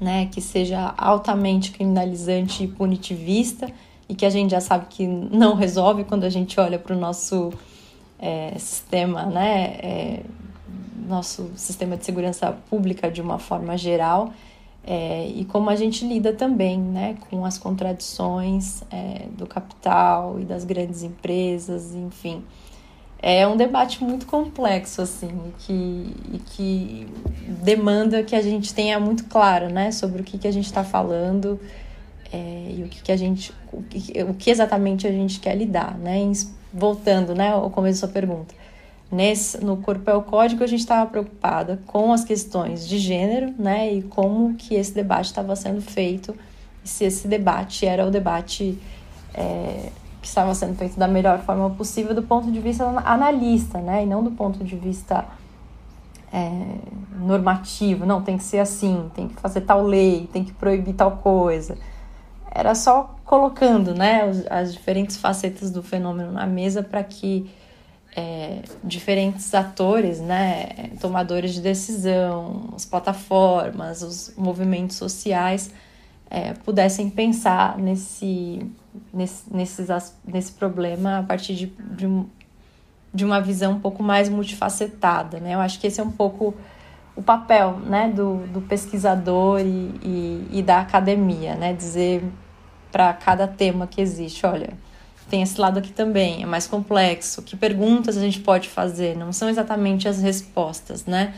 [0.00, 3.68] né, que seja altamente criminalizante e punitivista
[4.08, 6.98] e que a gente já sabe que não resolve quando a gente olha para o
[6.98, 7.52] nosso
[8.18, 10.20] é, sistema, né, é,
[11.08, 14.32] nosso sistema de segurança pública de uma forma geral
[14.86, 20.44] é, e como a gente lida também, né, com as contradições é, do capital e
[20.44, 22.44] das grandes empresas, enfim
[23.26, 27.08] é um debate muito complexo, assim, e que, que
[27.62, 30.84] demanda que a gente tenha muito claro, né, sobre o que, que a gente está
[30.84, 31.58] falando
[32.30, 35.56] é, e o que, que a gente, o que, o que exatamente a gente quer
[35.56, 36.20] lidar, né,
[36.70, 38.54] voltando, né, ao começo da sua pergunta.
[39.14, 43.54] Nesse, no Corpo é o Código, a gente estava preocupada com as questões de gênero,
[43.58, 46.34] né, e como que esse debate estava sendo feito,
[46.82, 48.78] se esse debate era o debate...
[49.32, 49.90] É,
[50.24, 54.04] que estava sendo feito da melhor forma possível do ponto de vista analista, né?
[54.04, 55.26] E não do ponto de vista
[56.32, 56.78] é,
[57.20, 58.06] normativo.
[58.06, 61.76] Não, tem que ser assim, tem que fazer tal lei, tem que proibir tal coisa.
[62.50, 67.50] Era só colocando, né, as diferentes facetas do fenômeno na mesa para que
[68.16, 75.70] é, diferentes atores, né, tomadores de decisão, as plataformas, os movimentos sociais
[76.30, 78.60] é, pudessem pensar nesse
[79.12, 79.88] nesse, nesses,
[80.26, 82.26] nesse problema a partir de, de, um,
[83.12, 85.40] de uma visão um pouco mais multifacetada.
[85.40, 85.54] Né?
[85.54, 86.54] Eu acho que esse é um pouco
[87.16, 91.72] o papel né, do, do pesquisador e, e, e da academia, né?
[91.72, 92.24] dizer
[92.90, 94.70] para cada tema que existe, olha,
[95.28, 99.32] tem esse lado aqui também, é mais complexo, que perguntas a gente pode fazer, não
[99.32, 101.34] são exatamente as respostas, né?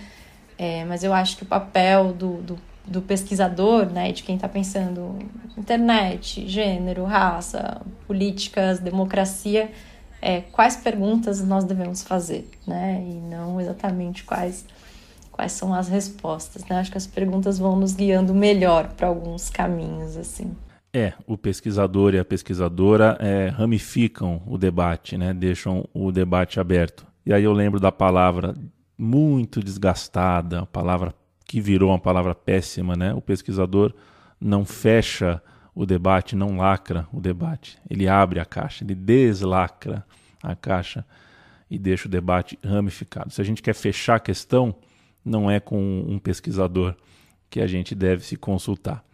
[0.58, 4.48] É, mas eu acho que o papel do, do do pesquisador, né, de quem está
[4.48, 5.18] pensando
[5.58, 9.70] internet, gênero, raça, políticas, democracia,
[10.22, 14.64] é, quais perguntas nós devemos fazer, né, e não exatamente quais
[15.32, 16.78] quais são as respostas, né?
[16.78, 20.56] Acho que as perguntas vão nos guiando melhor para alguns caminhos, assim.
[20.98, 25.34] É, o pesquisador e a pesquisadora é, ramificam o debate, né?
[25.34, 27.06] Deixam o debate aberto.
[27.26, 28.54] E aí eu lembro da palavra
[28.96, 33.12] muito desgastada, a palavra que virou uma palavra péssima, né?
[33.12, 33.92] O pesquisador
[34.40, 35.42] não fecha
[35.74, 37.76] o debate, não lacra o debate.
[37.90, 40.02] Ele abre a caixa, ele deslacra
[40.42, 41.04] a caixa
[41.70, 43.30] e deixa o debate ramificado.
[43.34, 44.74] Se a gente quer fechar a questão,
[45.22, 46.96] não é com um pesquisador
[47.50, 49.04] que a gente deve se consultar.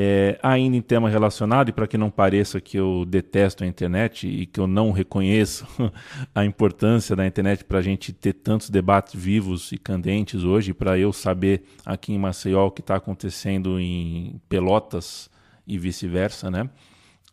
[0.00, 4.28] É, ainda em tema relacionado, e para que não pareça que eu detesto a internet
[4.28, 5.66] e que eu não reconheço
[6.32, 10.96] a importância da internet para a gente ter tantos debates vivos e candentes hoje, para
[10.96, 15.28] eu saber aqui em Maceió o que está acontecendo em Pelotas
[15.66, 16.70] e vice-versa, né?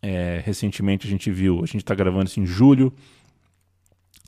[0.02, 2.92] É, recentemente a gente viu, a gente está gravando isso em julho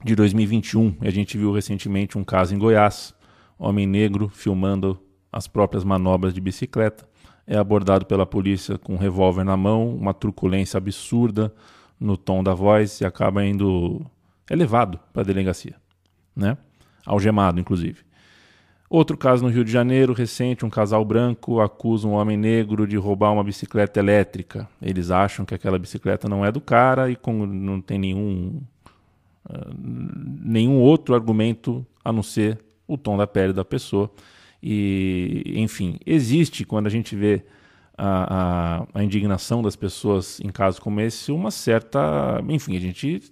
[0.04, 3.12] de 2021, e a gente viu recentemente um caso em Goiás,
[3.58, 4.96] homem negro filmando
[5.32, 7.04] as próprias manobras de bicicleta
[7.48, 11.52] é abordado pela polícia com um revólver na mão, uma truculência absurda
[11.98, 14.04] no tom da voz e acaba indo
[14.50, 15.74] elevado para a delegacia,
[16.36, 16.58] né?
[17.06, 18.06] Algemado, inclusive.
[18.90, 22.96] Outro caso no Rio de Janeiro, recente, um casal branco acusa um homem negro de
[22.96, 24.68] roubar uma bicicleta elétrica.
[24.80, 28.60] Eles acham que aquela bicicleta não é do cara e com, não tem nenhum,
[29.48, 29.74] uh,
[30.42, 34.10] nenhum outro argumento a não ser o tom da pele da pessoa.
[34.62, 37.44] E, enfim, existe quando a gente vê
[37.96, 42.42] a, a, a, indignação das pessoas em casos como esse, uma certa.
[42.48, 43.22] Enfim, a gente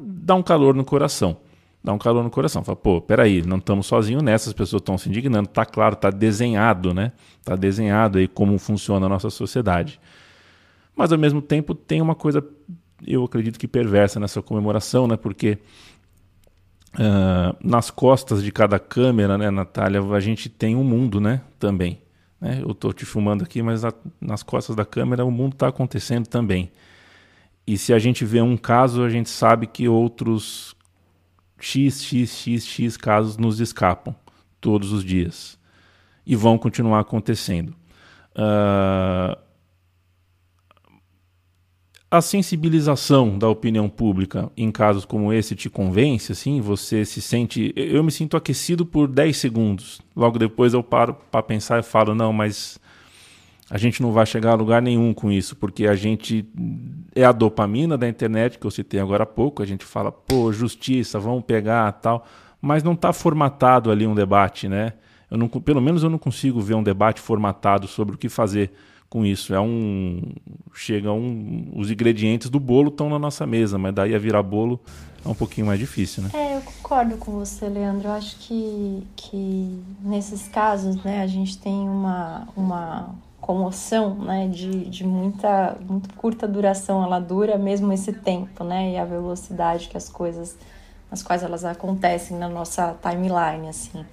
[0.00, 1.38] dá um calor no coração.
[1.84, 2.62] Dá um calor no coração.
[2.62, 5.48] Fala, pô, peraí, não estamos sozinhos nessa, as pessoas estão se indignando.
[5.48, 7.12] Tá claro, tá desenhado, né?
[7.44, 10.00] Tá desenhado aí como funciona a nossa sociedade.
[10.94, 12.46] Mas ao mesmo tempo tem uma coisa,
[13.04, 15.16] eu acredito que perversa nessa comemoração, né?
[15.16, 15.58] Porque
[16.94, 22.00] uh, nas costas de cada câmera, né, Natália, a gente tem um mundo, né, também.
[22.40, 22.60] Né?
[22.62, 26.26] Eu estou te filmando aqui, mas a, nas costas da câmera o mundo está acontecendo
[26.26, 26.70] também.
[27.66, 30.74] E se a gente vê um caso, a gente sabe que outros
[31.60, 34.14] x, x, x, x casos nos escapam
[34.60, 35.56] todos os dias
[36.26, 37.74] e vão continuar acontecendo.
[38.34, 39.38] Uh,
[42.12, 46.60] a sensibilização da opinião pública em casos como esse te convence, assim?
[46.60, 47.72] Você se sente.
[47.74, 49.98] Eu me sinto aquecido por 10 segundos.
[50.14, 52.78] Logo depois eu paro para pensar e falo: não, mas
[53.70, 56.44] a gente não vai chegar a lugar nenhum com isso, porque a gente.
[57.14, 59.62] É a dopamina da internet que eu citei agora há pouco.
[59.62, 62.26] A gente fala, pô, justiça, vamos pegar tal.
[62.60, 64.92] Mas não está formatado ali um debate, né?
[65.30, 68.70] Eu não, pelo menos eu não consigo ver um debate formatado sobre o que fazer
[69.12, 69.54] com isso.
[69.54, 70.22] É um
[70.72, 74.80] chega um os ingredientes do bolo estão na nossa mesa, mas daí a virar bolo
[75.22, 76.30] é um pouquinho mais difícil, né?
[76.32, 78.08] É, eu concordo com você, Leandro.
[78.08, 84.86] Eu acho que que nesses casos, né, a gente tem uma uma comoção, né, de,
[84.88, 89.96] de muita muito curta duração, ela dura mesmo esse tempo, né, e a velocidade que
[89.96, 90.56] as coisas
[91.10, 94.06] nas quais elas acontecem na nossa timeline, assim.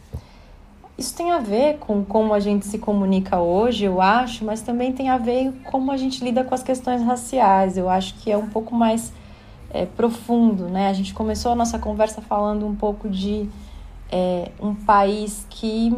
[0.99, 4.91] Isso tem a ver com como a gente se comunica hoje, eu acho, mas também
[4.91, 7.77] tem a ver com como a gente lida com as questões raciais.
[7.77, 9.13] Eu acho que é um pouco mais
[9.69, 10.89] é, profundo, né?
[10.89, 13.49] A gente começou a nossa conversa falando um pouco de
[14.11, 15.95] é, um país que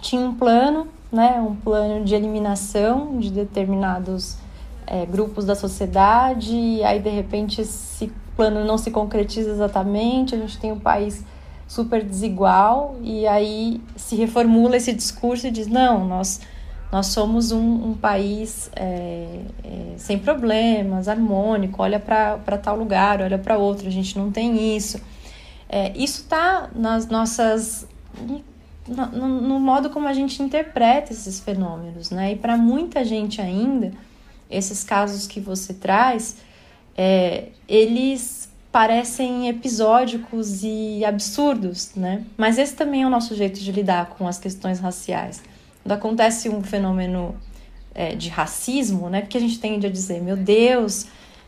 [0.00, 1.38] tinha um plano, né?
[1.38, 4.38] Um plano de eliminação de determinados
[4.86, 10.38] é, grupos da sociedade, e aí de repente esse plano não se concretiza exatamente, a
[10.38, 11.22] gente tem um país
[11.66, 16.40] super desigual e aí se reformula esse discurso e diz não nós
[16.92, 23.38] nós somos um, um país é, é, sem problemas harmônico olha para tal lugar olha
[23.38, 25.00] para outro a gente não tem isso.
[25.68, 27.88] É, isso está nas nossas
[28.86, 32.32] no, no, modo como a gente interpreta esses fenômenos né?
[32.32, 33.92] E para muita gente ainda
[34.48, 36.36] esses casos que você traz
[36.96, 38.43] é, eles
[38.74, 42.24] parecem episódicos e absurdos, né?
[42.36, 45.40] Mas esse também é o nosso jeito de lidar com as questões raciais.
[45.80, 47.36] Quando acontece um fenômeno
[47.94, 49.20] é, de racismo, né?
[49.20, 51.06] Porque a gente tende a dizer, meu Deus,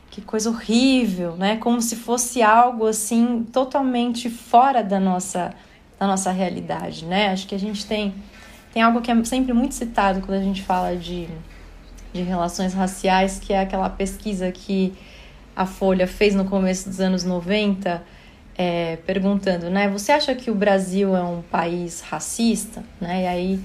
[0.09, 1.57] que coisa horrível, né?
[1.57, 5.53] Como se fosse algo assim totalmente fora da nossa
[5.99, 7.31] da nossa realidade, né?
[7.31, 8.15] Acho que a gente tem
[8.73, 11.27] tem algo que é sempre muito citado quando a gente fala de,
[12.13, 14.95] de relações raciais, que é aquela pesquisa que
[15.57, 18.03] a Folha fez no começo dos anos 90,
[18.59, 19.89] é, perguntando, né?
[19.89, 22.85] Você acha que o Brasil é um país racista?
[23.01, 23.23] Né?
[23.23, 23.61] E aí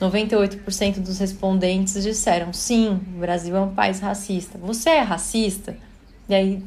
[0.00, 4.58] 98% dos respondentes disseram sim, o Brasil é um país racista.
[4.58, 5.76] Você é racista?
[6.28, 6.62] E aí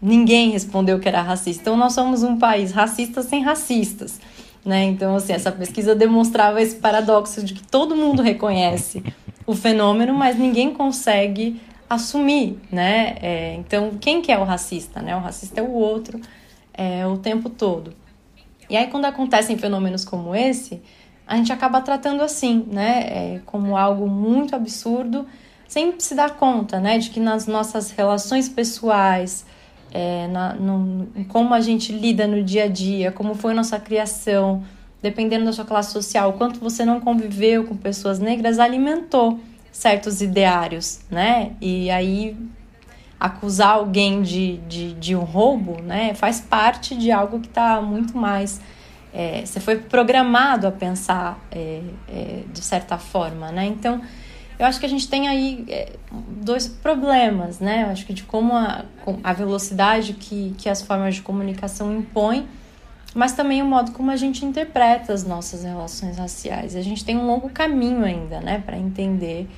[0.00, 1.60] ninguém respondeu que era racista.
[1.60, 4.18] Então nós somos um país racista sem racistas.
[4.64, 4.84] Né?
[4.84, 9.02] Então, assim, essa pesquisa demonstrava esse paradoxo de que todo mundo reconhece
[9.46, 11.60] o fenômeno, mas ninguém consegue
[11.94, 13.16] assumir, né?
[13.20, 15.14] É, então, quem que é o racista, né?
[15.14, 16.20] O racista é o outro
[16.72, 17.92] é, o tempo todo.
[18.68, 20.80] E aí, quando acontecem fenômenos como esse,
[21.26, 23.00] a gente acaba tratando assim, né?
[23.00, 25.26] É, como algo muito absurdo,
[25.68, 26.96] sem se dar conta, né?
[26.98, 29.44] De que nas nossas relações pessoais,
[29.92, 34.64] é, na, no, como a gente lida no dia a dia, como foi nossa criação,
[35.02, 39.38] dependendo da sua classe social, quanto você não conviveu com pessoas negras, alimentou
[39.72, 41.52] certos ideários, né?
[41.60, 42.36] E aí
[43.18, 46.12] acusar alguém de, de, de um roubo, né?
[46.14, 48.60] Faz parte de algo que está muito mais.
[49.14, 53.66] É, você foi programado a pensar é, é, de certa forma, né?
[53.66, 54.00] Então,
[54.58, 57.84] eu acho que a gente tem aí é, dois problemas, né?
[57.84, 58.84] Eu acho que de como a,
[59.24, 62.46] a velocidade que, que as formas de comunicação impõem
[63.14, 66.74] mas também o modo como a gente interpreta as nossas relações raciais.
[66.74, 69.48] A gente tem um longo caminho ainda, né, para entender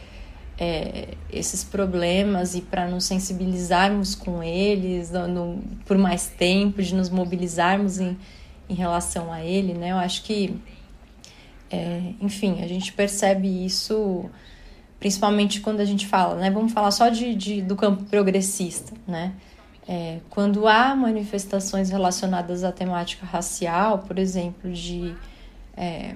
[0.59, 7.11] é, esses problemas e para nos sensibilizarmos com eles no, por mais tempo, de nos
[7.11, 8.17] mobilizarmos em,
[8.69, 9.93] em relação a ele, né?
[9.93, 10.57] Eu acho que,
[11.71, 14.29] é, enfim, a gente percebe isso
[15.01, 16.51] principalmente quando a gente fala, né?
[16.51, 19.33] Vamos falar só de, de do campo progressista, né?
[19.87, 25.15] É, quando há manifestações relacionadas à temática racial, por exemplo, de
[25.77, 26.15] é,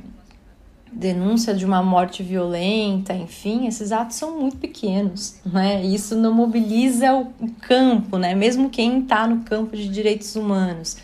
[0.91, 5.85] denúncia de uma morte violenta, enfim, esses atos são muito pequenos, né?
[5.85, 7.27] Isso não mobiliza o
[7.61, 8.35] campo, né?
[8.35, 10.97] Mesmo quem está no campo de direitos humanos.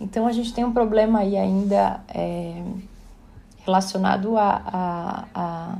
[0.00, 2.62] Então a gente tem um problema aí ainda é,
[3.64, 5.78] relacionado a, a, a,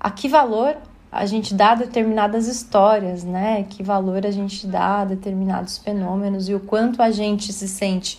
[0.00, 0.76] a que valor
[1.16, 3.64] a gente dá determinadas histórias, né?
[3.68, 8.18] Que valor a gente dá a determinados fenômenos e o quanto a gente se sente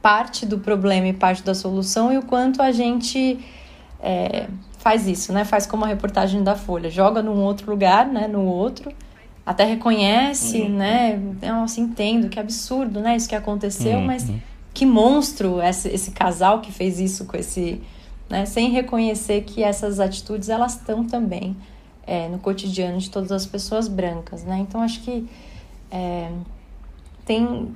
[0.00, 3.38] parte do problema e parte da solução e o quanto a gente
[4.00, 5.44] é, faz isso, né?
[5.44, 8.26] Faz como a reportagem da Folha, joga num outro lugar, né?
[8.26, 8.92] No outro,
[9.44, 10.68] até reconhece, uhum.
[10.70, 11.20] né?
[11.42, 13.16] Nossa, entendo, que absurdo, né?
[13.16, 14.06] Isso que aconteceu, uhum.
[14.06, 14.30] mas
[14.72, 17.80] que monstro esse, esse casal que fez isso com esse,
[18.30, 18.46] né?
[18.46, 21.56] Sem reconhecer que essas atitudes elas estão também
[22.08, 24.58] é, no cotidiano de todas as pessoas brancas, né?
[24.60, 25.28] Então acho que
[25.90, 26.32] é,
[27.26, 27.70] tem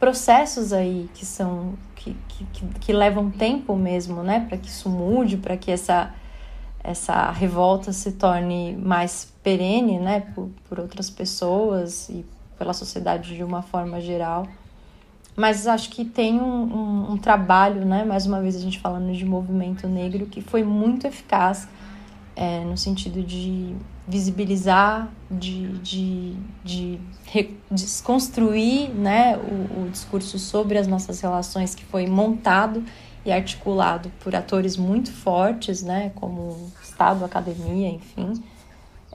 [0.00, 5.36] processos aí que são que, que, que, levam tempo mesmo, né, para que isso mude,
[5.36, 6.14] para que essa
[6.82, 12.24] essa revolta se torne mais perene, né, por, por outras pessoas e
[12.56, 14.46] pela sociedade de uma forma geral.
[15.34, 19.12] Mas acho que tem um, um, um trabalho, né, mais uma vez a gente falando
[19.12, 21.68] de movimento negro, que foi muito eficaz
[22.36, 23.74] é, no sentido de
[24.06, 27.00] visibilizar, de, de, de
[27.70, 32.84] desconstruir né, o, o discurso sobre as nossas relações que foi montado
[33.24, 38.40] e articulado por atores muito fortes, né, como Estado, academia, enfim.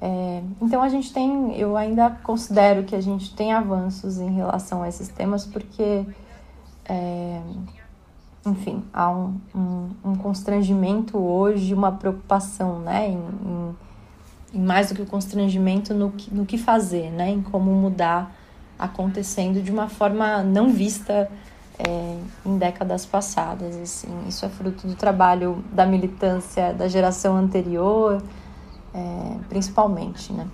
[0.02, 4.82] É, então a gente tem, eu ainda considero que a gente tem avanços em relação
[4.82, 6.06] a esses temas, porque
[6.86, 7.40] é,
[8.46, 13.76] enfim, há um, um, um, constrangimento hoje, uma preocupação, né, em, em,
[14.60, 18.36] em, mais do que o constrangimento no que, no que fazer, né, em como mudar
[18.80, 21.30] acontecendo de uma forma não vista
[21.78, 28.24] é, em décadas passadas, assim, isso é fruto do trabalho da militância da geração anterior,
[28.94, 30.48] é, principalmente, né.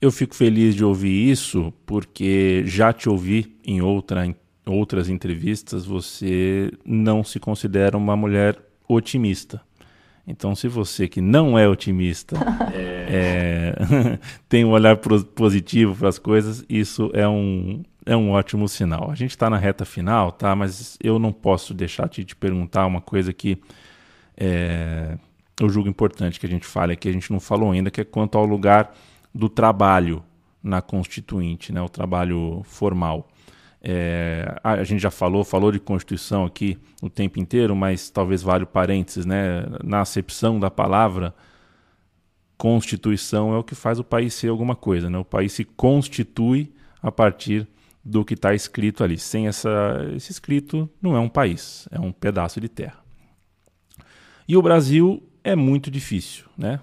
[0.00, 4.26] Eu fico feliz de ouvir isso porque já te ouvi em outra
[4.66, 8.58] outras entrevistas, você não se considera uma mulher
[8.88, 9.60] otimista.
[10.26, 12.36] Então, se você que não é otimista
[12.74, 12.96] é...
[13.08, 19.10] É, tem um olhar positivo para as coisas, isso é um, é um ótimo sinal.
[19.10, 20.54] A gente está na reta final, tá?
[20.56, 23.58] Mas eu não posso deixar de te perguntar uma coisa que
[24.36, 25.16] é,
[25.60, 28.04] eu julgo importante que a gente fale aqui, a gente não falou ainda, que é
[28.04, 28.94] quanto ao lugar
[29.34, 30.22] do trabalho
[30.62, 31.80] na Constituinte, né?
[31.80, 33.28] o trabalho formal.
[33.88, 38.64] É, a gente já falou, falou de Constituição aqui o tempo inteiro, mas talvez vale
[38.64, 39.64] o parênteses, né?
[39.84, 41.32] Na acepção da palavra,
[42.58, 45.16] Constituição é o que faz o país ser alguma coisa, né?
[45.16, 47.68] O país se constitui a partir
[48.04, 49.16] do que está escrito ali.
[49.16, 49.70] Sem essa,
[50.16, 52.98] esse escrito, não é um país, é um pedaço de terra.
[54.48, 56.80] E o Brasil é muito difícil, né?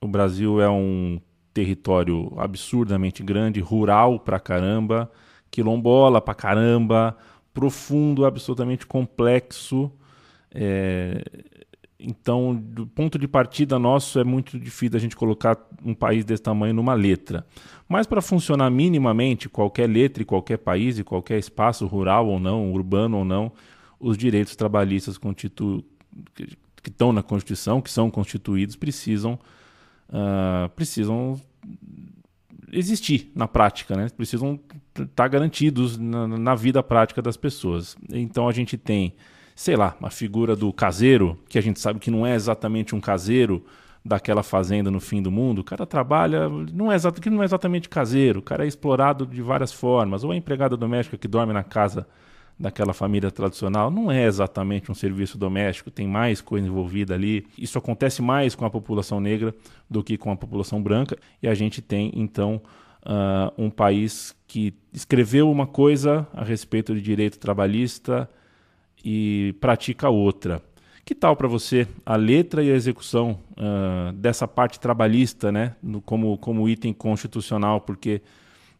[0.00, 1.20] O Brasil é um
[1.52, 5.10] território absurdamente grande, rural pra caramba,
[5.56, 7.16] quilombola pra caramba,
[7.54, 9.90] profundo, absolutamente complexo.
[10.54, 11.22] É,
[11.98, 16.42] então, do ponto de partida nosso, é muito difícil a gente colocar um país desse
[16.42, 17.46] tamanho numa letra.
[17.88, 22.70] Mas para funcionar minimamente, qualquer letra e qualquer país e qualquer espaço rural ou não,
[22.70, 23.50] urbano ou não,
[23.98, 25.82] os direitos trabalhistas constitu...
[26.34, 29.38] que estão na Constituição, que são constituídos, precisam,
[30.10, 31.40] uh, precisam
[32.72, 34.08] existir na prática, né?
[34.16, 34.58] Precisam
[34.88, 37.96] estar tá garantidos na, na, vida prática das pessoas.
[38.10, 39.14] Então a gente tem,
[39.54, 43.00] sei lá, a figura do caseiro, que a gente sabe que não é exatamente um
[43.00, 43.64] caseiro
[44.04, 45.60] daquela fazenda no fim do mundo.
[45.60, 49.42] O cara trabalha, não é, que não é exatamente caseiro, o cara é explorado de
[49.42, 52.06] várias formas, ou a empregada doméstica que dorme na casa
[52.58, 57.46] daquela família tradicional não é exatamente um serviço doméstico, tem mais coisa envolvida ali.
[57.58, 59.54] Isso acontece mais com a população negra
[59.88, 62.60] do que com a população branca, e a gente tem então
[63.02, 68.28] uh, um país que escreveu uma coisa a respeito de direito trabalhista
[69.04, 70.62] e pratica outra.
[71.04, 76.00] Que tal para você a letra e a execução uh, dessa parte trabalhista, né, no,
[76.00, 77.80] como, como item constitucional?
[77.80, 78.22] Porque,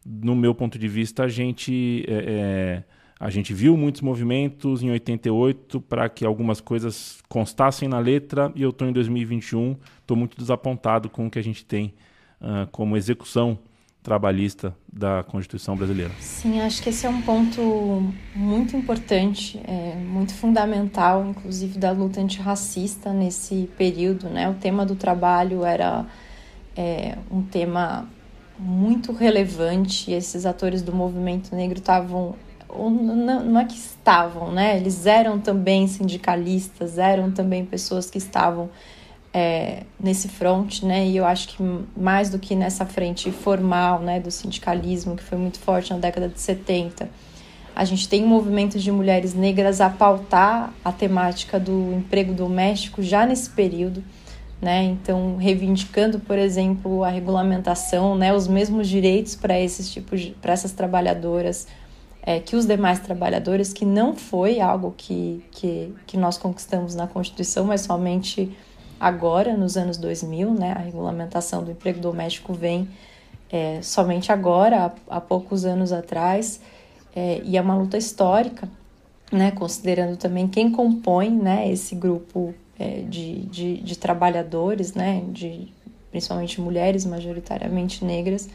[0.05, 4.91] no meu ponto de vista, a gente é, é a gente viu muitos movimentos em
[4.91, 10.37] 88 para que algumas coisas constassem na letra e eu estou em 2021, estou muito
[10.37, 11.93] desapontado com o que a gente tem
[12.41, 13.57] uh, como execução
[14.07, 16.13] trabalhista da Constituição brasileira.
[16.21, 17.61] Sim, acho que esse é um ponto
[18.33, 24.29] muito importante, é, muito fundamental, inclusive da luta antirracista nesse período.
[24.29, 24.49] Né?
[24.49, 26.05] O tema do trabalho era
[26.73, 28.07] é, um tema
[28.57, 30.09] muito relevante.
[30.09, 32.33] Esses atores do movimento negro estavam
[32.69, 34.77] não é que estavam, né?
[34.77, 38.69] Eles eram também sindicalistas, eram também pessoas que estavam
[39.33, 41.07] é, nesse front, né?
[41.07, 41.63] E eu acho que
[41.95, 46.27] mais do que nessa frente formal, né, do sindicalismo, que foi muito forte na década
[46.27, 47.09] de 70,
[47.75, 53.03] a gente tem um movimento de mulheres negras a pautar a temática do emprego doméstico
[53.03, 54.03] já nesse período,
[54.59, 54.83] né?
[54.83, 60.71] Então, reivindicando, por exemplo, a regulamentação, né, os mesmos direitos para esses tipos para essas
[60.71, 61.67] trabalhadoras
[62.27, 67.07] é, que os demais trabalhadores, que não foi algo que, que, que nós conquistamos na
[67.07, 68.51] Constituição, mas somente
[68.99, 70.73] agora, nos anos 2000, né?
[70.73, 72.89] A regulamentação do emprego doméstico vem
[73.49, 76.59] é, somente agora, há, há, poucos anos atrás,
[77.15, 78.67] é, e é uma luta histórica,
[79.31, 79.51] né?
[79.51, 81.71] Considerando também quem compõe, né?
[81.71, 85.23] Esse grupo é, de, de, de trabalhadores, né?
[85.31, 85.73] De,
[86.11, 88.49] principalmente mulheres, majoritariamente negras.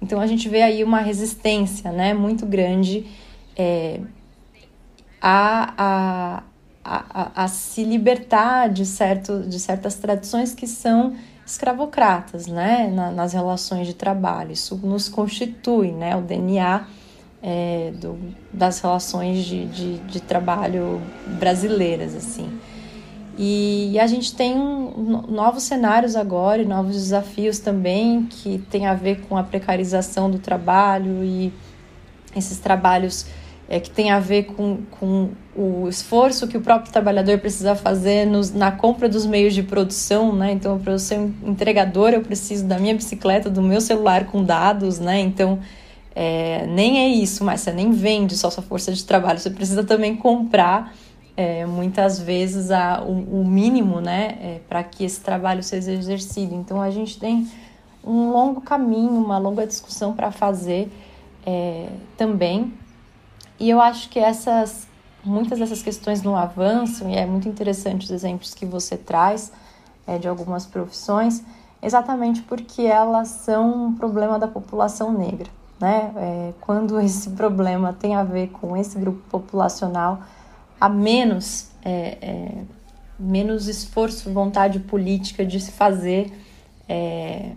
[0.00, 2.14] Então a gente vê aí uma resistência, né?
[2.14, 3.06] Muito grande
[3.56, 4.00] é,
[5.20, 6.42] a, a
[6.88, 13.32] a, a, se libertar de, certo, de certas tradições que são escravocratas, né, Na, nas
[13.32, 14.52] relações de trabalho.
[14.52, 16.86] Isso nos constitui, né, o DNA
[17.42, 18.18] é, do,
[18.52, 21.00] das relações de, de, de, trabalho
[21.38, 22.58] brasileiras, assim.
[23.40, 24.56] E, a gente tem
[25.28, 30.40] novos cenários agora e novos desafios também que tem a ver com a precarização do
[30.40, 31.52] trabalho e
[32.34, 33.26] esses trabalhos
[33.68, 38.26] é, que tem a ver com, com o esforço que o próprio trabalhador precisa fazer
[38.26, 40.52] nos, na compra dos meios de produção, né?
[40.52, 44.42] Então, para eu ser um entregador, eu preciso da minha bicicleta, do meu celular com
[44.42, 45.20] dados, né?
[45.20, 45.60] Então,
[46.14, 49.84] é, nem é isso, mas você nem vende só sua força de trabalho, você precisa
[49.84, 50.92] também comprar
[51.38, 54.38] é, muitas vezes a, o, o mínimo, né?
[54.40, 56.54] É, para que esse trabalho seja exercido.
[56.54, 57.48] Então, a gente tem
[58.04, 60.90] um longo caminho, uma longa discussão para fazer
[61.46, 62.74] é, também
[63.60, 64.86] e eu acho que essas
[65.24, 69.50] muitas dessas questões não avançam, e é muito interessante os exemplos que você traz
[70.06, 71.42] é, de algumas profissões,
[71.82, 75.48] exatamente porque elas são um problema da população negra.
[75.80, 76.12] Né?
[76.16, 80.20] É, quando esse problema tem a ver com esse grupo populacional,
[80.80, 82.52] há menos, é, é
[83.18, 86.32] menos esforço, vontade política de se fazer
[86.88, 87.52] é,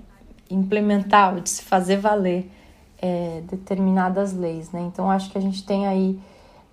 [0.49, 2.51] implementar, de se fazer valer
[3.01, 4.81] é, determinadas leis, né?
[4.81, 6.19] Então acho que a gente tem aí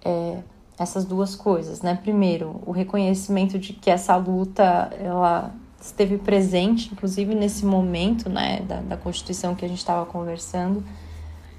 [0.05, 0.39] é,
[0.79, 1.99] essas duas coisas, né?
[2.03, 8.81] Primeiro, o reconhecimento de que essa luta ela esteve presente, inclusive nesse momento, né, da,
[8.81, 10.83] da Constituição que a gente estava conversando,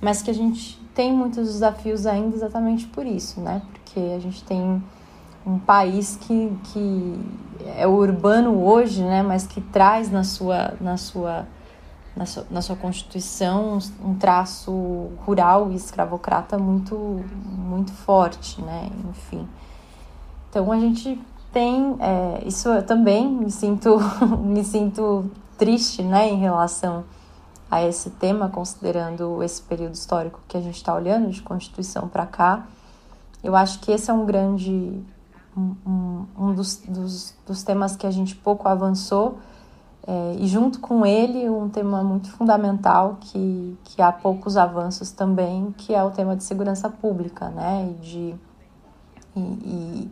[0.02, 3.62] mas que a gente tem muitos desafios ainda exatamente por isso, né?
[3.90, 4.84] Porque a gente tem
[5.46, 7.20] um país que, que
[7.76, 11.48] é urbano hoje, né, mas que traz na sua, na sua
[12.16, 14.72] na sua, na sua constituição um traço
[15.26, 18.90] rural e escravocrata muito muito forte, né?
[19.10, 19.48] Enfim,
[20.50, 21.20] então a gente
[21.54, 23.98] tem é, isso eu também me sinto
[24.44, 27.06] me sinto triste, né, em relação
[27.72, 32.26] a esse tema, considerando esse período histórico que a gente está olhando de constituição para
[32.26, 32.68] cá.
[33.44, 35.04] Eu acho que esse é um grande
[35.58, 39.40] um, um, dos, dos, dos temas que a gente pouco avançou
[40.08, 45.72] é, e junto com ele, um tema muito fundamental que, que há poucos avanços também,
[45.78, 47.92] que é o tema de segurança pública, né?
[47.92, 48.36] E, de,
[49.36, 50.12] e, e,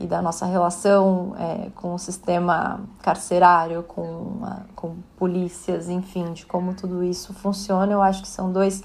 [0.00, 6.44] e da nossa relação é, com o sistema carcerário, com, a, com polícias, enfim, de
[6.44, 7.92] como tudo isso funciona.
[7.92, 8.82] Eu acho que são dois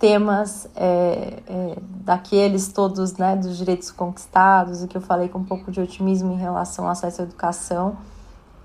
[0.00, 5.44] temas é, é, daqueles todos, né, dos direitos conquistados, e que eu falei com um
[5.44, 7.96] pouco de otimismo em relação à acesso à educação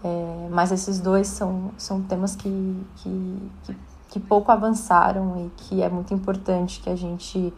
[0.05, 3.77] é, mas esses dois são, são temas que, que, que,
[4.09, 7.51] que, pouco avançaram e que é muito importante que a gente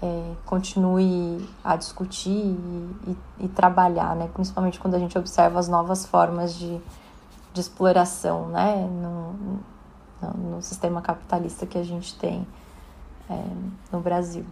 [0.00, 4.30] é, continue a discutir e, e, e, trabalhar, né?
[4.32, 6.80] principalmente quando a gente observa as novas formas de,
[7.52, 8.88] de exploração né?
[8.90, 9.32] no,
[10.22, 12.46] no, no sistema capitalista que a gente tem
[13.30, 13.42] é,
[13.92, 14.44] no Brasil.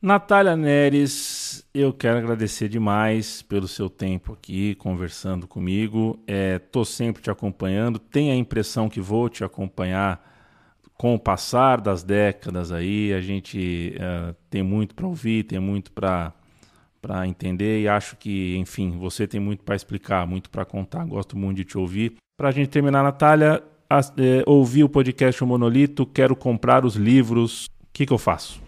[0.00, 6.22] Natália Neres, eu quero agradecer demais pelo seu tempo aqui conversando comigo.
[6.24, 7.98] Estou é, sempre te acompanhando.
[7.98, 10.24] Tenho a impressão que vou te acompanhar
[10.94, 13.12] com o passar das décadas aí.
[13.12, 16.32] A gente é, tem muito para ouvir, tem muito para
[17.26, 21.04] entender e acho que, enfim, você tem muito para explicar, muito para contar.
[21.06, 22.14] Gosto muito de te ouvir.
[22.36, 27.66] Para a gente terminar, Natália, é, ouvi o podcast O Monolito, quero comprar os livros.
[27.66, 28.60] O que, que eu faço?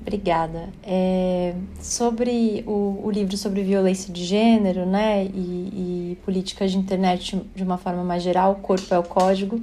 [0.00, 0.68] Obrigada.
[0.82, 7.40] É, sobre o, o, livro sobre violência de gênero né, e, e, políticas de internet
[7.54, 9.60] de uma forma mais geral, O Corpo é o Código,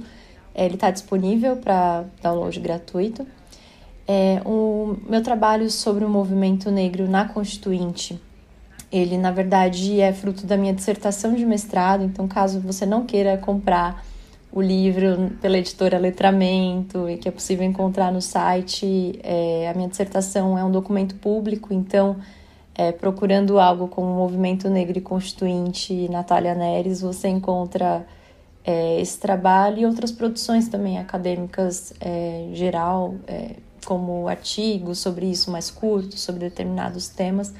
[0.54, 3.26] é, ele está disponível para download gratuito.
[4.08, 8.20] É, o meu trabalho sobre o movimento negro na Constituinte,
[8.90, 13.38] ele na verdade é fruto da minha dissertação de mestrado, então caso você não queira
[13.38, 14.04] comprar
[14.52, 19.18] o livro pela editora Letramento e que é possível encontrar no site.
[19.22, 22.16] É, a minha dissertação é um documento público, então,
[22.74, 28.06] é, procurando algo como Movimento Negro e Constituinte Natália Neres, você encontra
[28.62, 35.50] é, esse trabalho e outras produções também acadêmicas é, geral, é, como artigos sobre isso
[35.50, 37.54] mais curtos, sobre determinados temas.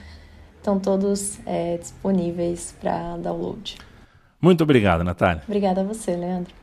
[0.58, 3.78] Estão todos é, disponíveis para download.
[4.40, 5.42] Muito obrigado, Natália.
[5.46, 6.61] Obrigada a você, Leandro.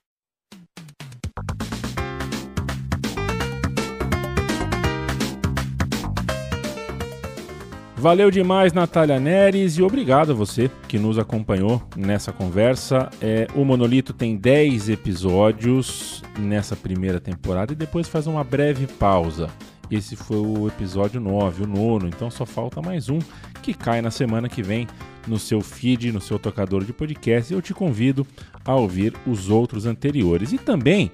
[7.99, 13.09] Valeu demais, Natália Neres, e obrigado a você que nos acompanhou nessa conversa.
[13.21, 19.49] É, o Monolito tem 10 episódios nessa primeira temporada e depois faz uma breve pausa.
[19.91, 23.19] Esse foi o episódio 9, o nono, então só falta mais um
[23.61, 24.87] que cai na semana que vem
[25.27, 27.51] no seu feed, no seu tocador de podcast.
[27.51, 28.25] E eu te convido
[28.63, 30.53] a ouvir os outros anteriores.
[30.53, 31.11] E também